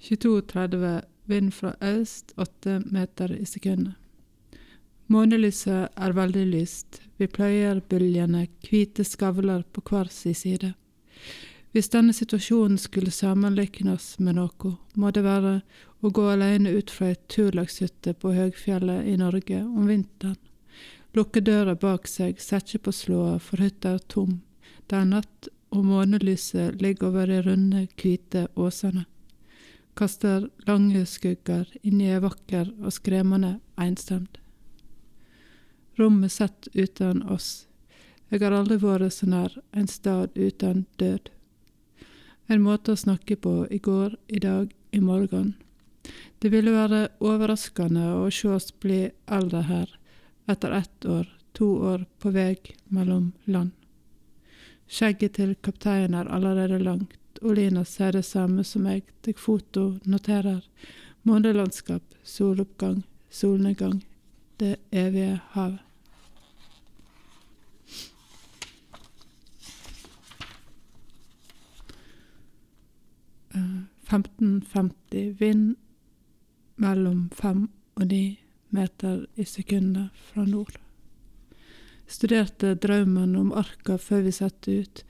[0.07, 3.95] 22,30 vind fra øst, 8 meter i sekundet.
[5.07, 10.73] Månelyset er veldig lyst, vi pløyer bølgene, hvite skavler på hver sin side.
[11.77, 15.59] Hvis denne situasjonen skulle sammenlikne oss med noe, må det være
[16.01, 20.39] å gå alene ut fra ei turlagshytte på høgfjellet i Norge om vinteren,
[21.13, 24.39] lukke døra bak seg, sette på slåa for hytta er tom,
[24.89, 29.05] det er natt og månelyset ligger over de runde, hvite åsene
[29.97, 34.41] kaster lange skugger inn i ei vakker og skremmende enstemt.
[35.97, 37.67] Rommet sett uten oss,
[38.29, 41.36] jeg har aldri vært så nær en stad uten død.
[42.47, 45.55] En måte å snakke på i går, i dag, i morgen.
[46.39, 49.91] Det ville være overraskende å se oss bli eldre her,
[50.47, 51.27] etter ett år,
[51.59, 52.55] to år på vei
[52.93, 53.73] mellom land.
[54.87, 60.63] Skjegget til kapteinen er allerede langt, Olina ser det samme som jeg, tar foto, noterer.
[61.27, 64.05] Månelandskap, soloppgang, solnedgang,
[64.57, 65.83] det evige havet.
[73.57, 75.77] Uh, 1550 vind
[76.77, 78.23] mellom 5 og 9
[78.77, 80.77] meter i sekundet fra nord.
[82.07, 85.03] Studerte drømmen om arka før vi satte ut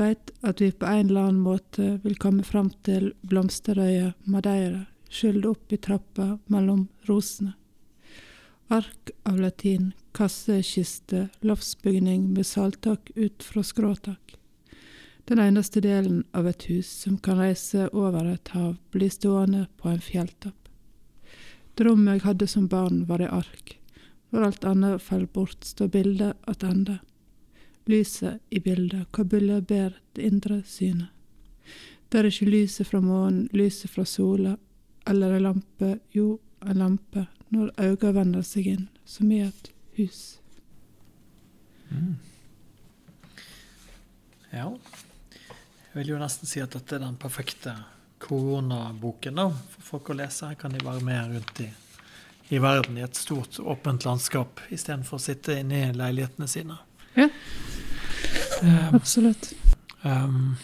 [0.00, 5.46] veit at vi på en eller annen måte vil komme fram til blomsterøya Madeira, skyld
[5.50, 7.56] opp i trappa mellom rosene.
[8.70, 14.36] Ark av latin, kassekiste, loftsbygning med saltak ut fra skråtak.
[15.30, 19.86] Den eneste delen av et hus som kan reise over et hav, blir stående på
[19.86, 20.68] en fjelltopp.
[21.74, 23.76] Det rommet jeg hadde som barn, var i ark.
[24.34, 26.96] Når alt annet faller bort, står bildet attende.
[27.86, 31.14] Lyset i bildet kabuller ber det indre synet.
[32.08, 34.56] Det er ikke lyset fra månen, lyset fra sola,
[35.06, 40.40] eller en lampe, jo, en lampe, når øynene vender seg inn, som i et hus.
[41.94, 42.18] Mm.
[44.50, 44.72] Ja.
[45.90, 47.74] Jeg vil jo nesten si at dette er den perfekte
[48.22, 50.52] koronaboken da, for folk å lese.
[50.52, 51.68] Her kan de være med rundt i,
[52.54, 56.78] i verden i et stort, åpent landskap istedenfor å sitte inne i leilighetene sine.
[57.16, 57.26] Ja.
[58.62, 59.50] Um, Absolutt.
[60.04, 60.54] um,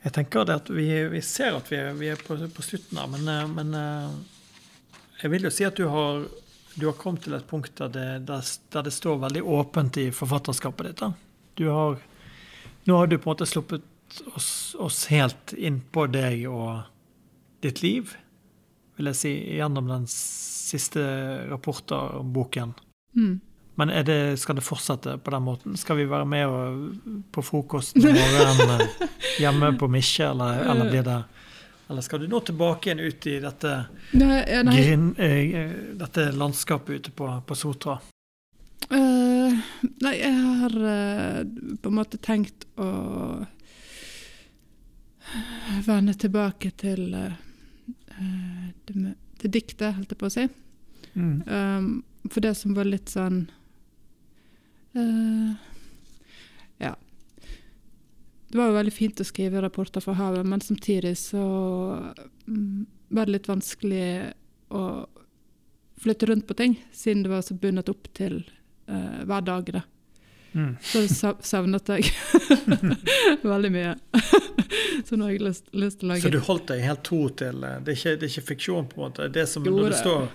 [0.00, 2.98] jeg tenker det at vi, vi ser at vi er, vi er på, på, slutten
[2.98, 6.24] her, men, eh, men, eh, jeg vil jo si at du har,
[6.72, 10.06] du har kommet til et punkt der det, der, der det, står veldig åpent i
[10.16, 11.02] forfatterskapet ditt.
[11.04, 11.12] Da.
[11.60, 12.00] Du har,
[12.84, 13.82] nå har du på en måte sluppet
[14.34, 16.82] oss, oss helt inn på deg og
[17.62, 18.14] ditt liv,
[18.96, 21.02] vil jeg si, gjennom den siste
[21.50, 22.74] rapporten om boken.
[23.16, 23.40] Mm.
[23.80, 25.76] Men det, skal det fortsette på den måten?
[25.76, 26.96] Skal vi være med og,
[27.32, 28.82] på frokosten om morgenen
[29.40, 31.22] hjemme på Misje, eller, eller, blir det
[31.88, 33.72] Eller skal du nå tilbake igjen ut i dette,
[34.12, 34.74] nei, nei.
[34.76, 37.96] Grin, eh, dette landskapet ute på, på Sotra?
[40.04, 41.40] Nei, jeg har uh,
[41.80, 42.90] på en måte tenkt å
[45.86, 47.38] vende tilbake til uh,
[48.86, 50.48] det, det diktet, holdt jeg på å si.
[51.14, 51.36] Mm.
[51.46, 51.90] Um,
[52.28, 53.46] for det som var litt sånn
[54.90, 55.54] Uh,
[56.78, 56.96] ja.
[58.48, 61.44] Det var jo veldig fint å skrive rapporter fra havet, men samtidig så
[62.46, 64.32] um, var det litt vanskelig
[64.74, 64.82] å
[66.00, 68.42] flytte rundt på ting, siden det var så bundet opp til
[68.90, 69.72] uh, hver dag.
[69.78, 69.82] da.
[70.52, 70.76] Mm.
[70.82, 72.10] Så savnet jeg
[73.42, 73.94] veldig mye.
[75.06, 77.20] så nå har jeg lyst, lyst, til å lage Så du holdt deg helt to
[77.38, 79.28] til eh, Det er ikke, det er ikke fiksjon, på en måte?
[79.30, 80.26] Det som, jo, når det, det står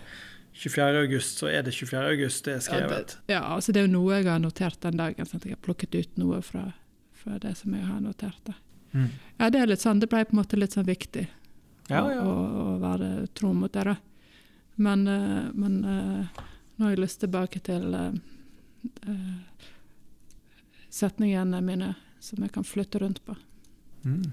[0.55, 1.01] 24.
[1.03, 2.03] august, så er det 24.
[2.13, 3.15] august det er skrevet.
[3.17, 5.27] Ja, det, ja, altså det er jo noe jeg har notert den dagen.
[5.27, 6.69] at Jeg har plukket ut noe fra,
[7.11, 8.53] fra det som jeg har notert.
[8.95, 9.09] Mm.
[9.35, 11.25] Ja, det er litt sånn, det ble på en måte litt sånn viktig
[11.89, 12.21] ja, ja.
[12.23, 13.83] Å, å, være tro mot det.
[13.91, 13.97] da.
[14.79, 16.39] Men, uh, men uh,
[16.79, 17.91] nå har jeg lyst tilbake til
[19.07, 19.69] uh,
[20.89, 23.35] setningene mine som jeg kan flytte rundt på.
[24.05, 24.31] Mm.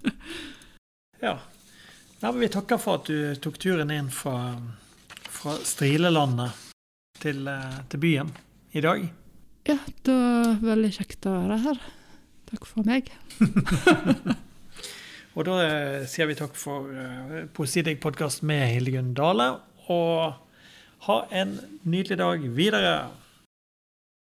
[1.20, 1.38] ja.
[2.20, 4.54] vil vi takker for at du tok turen inn fra,
[5.28, 6.68] fra Strilelandet
[7.20, 8.32] til, eh, til, byen
[8.72, 9.08] i dag.
[9.68, 11.82] Ja, det var veldig kjekt å være her.
[12.50, 13.10] Takk for meg.
[15.36, 19.52] og da eh, sier vi takk for uh, Poesidigg podkast med Hildegunn Dale.
[19.92, 20.49] Og
[21.06, 23.08] ha en nydelig dag videre.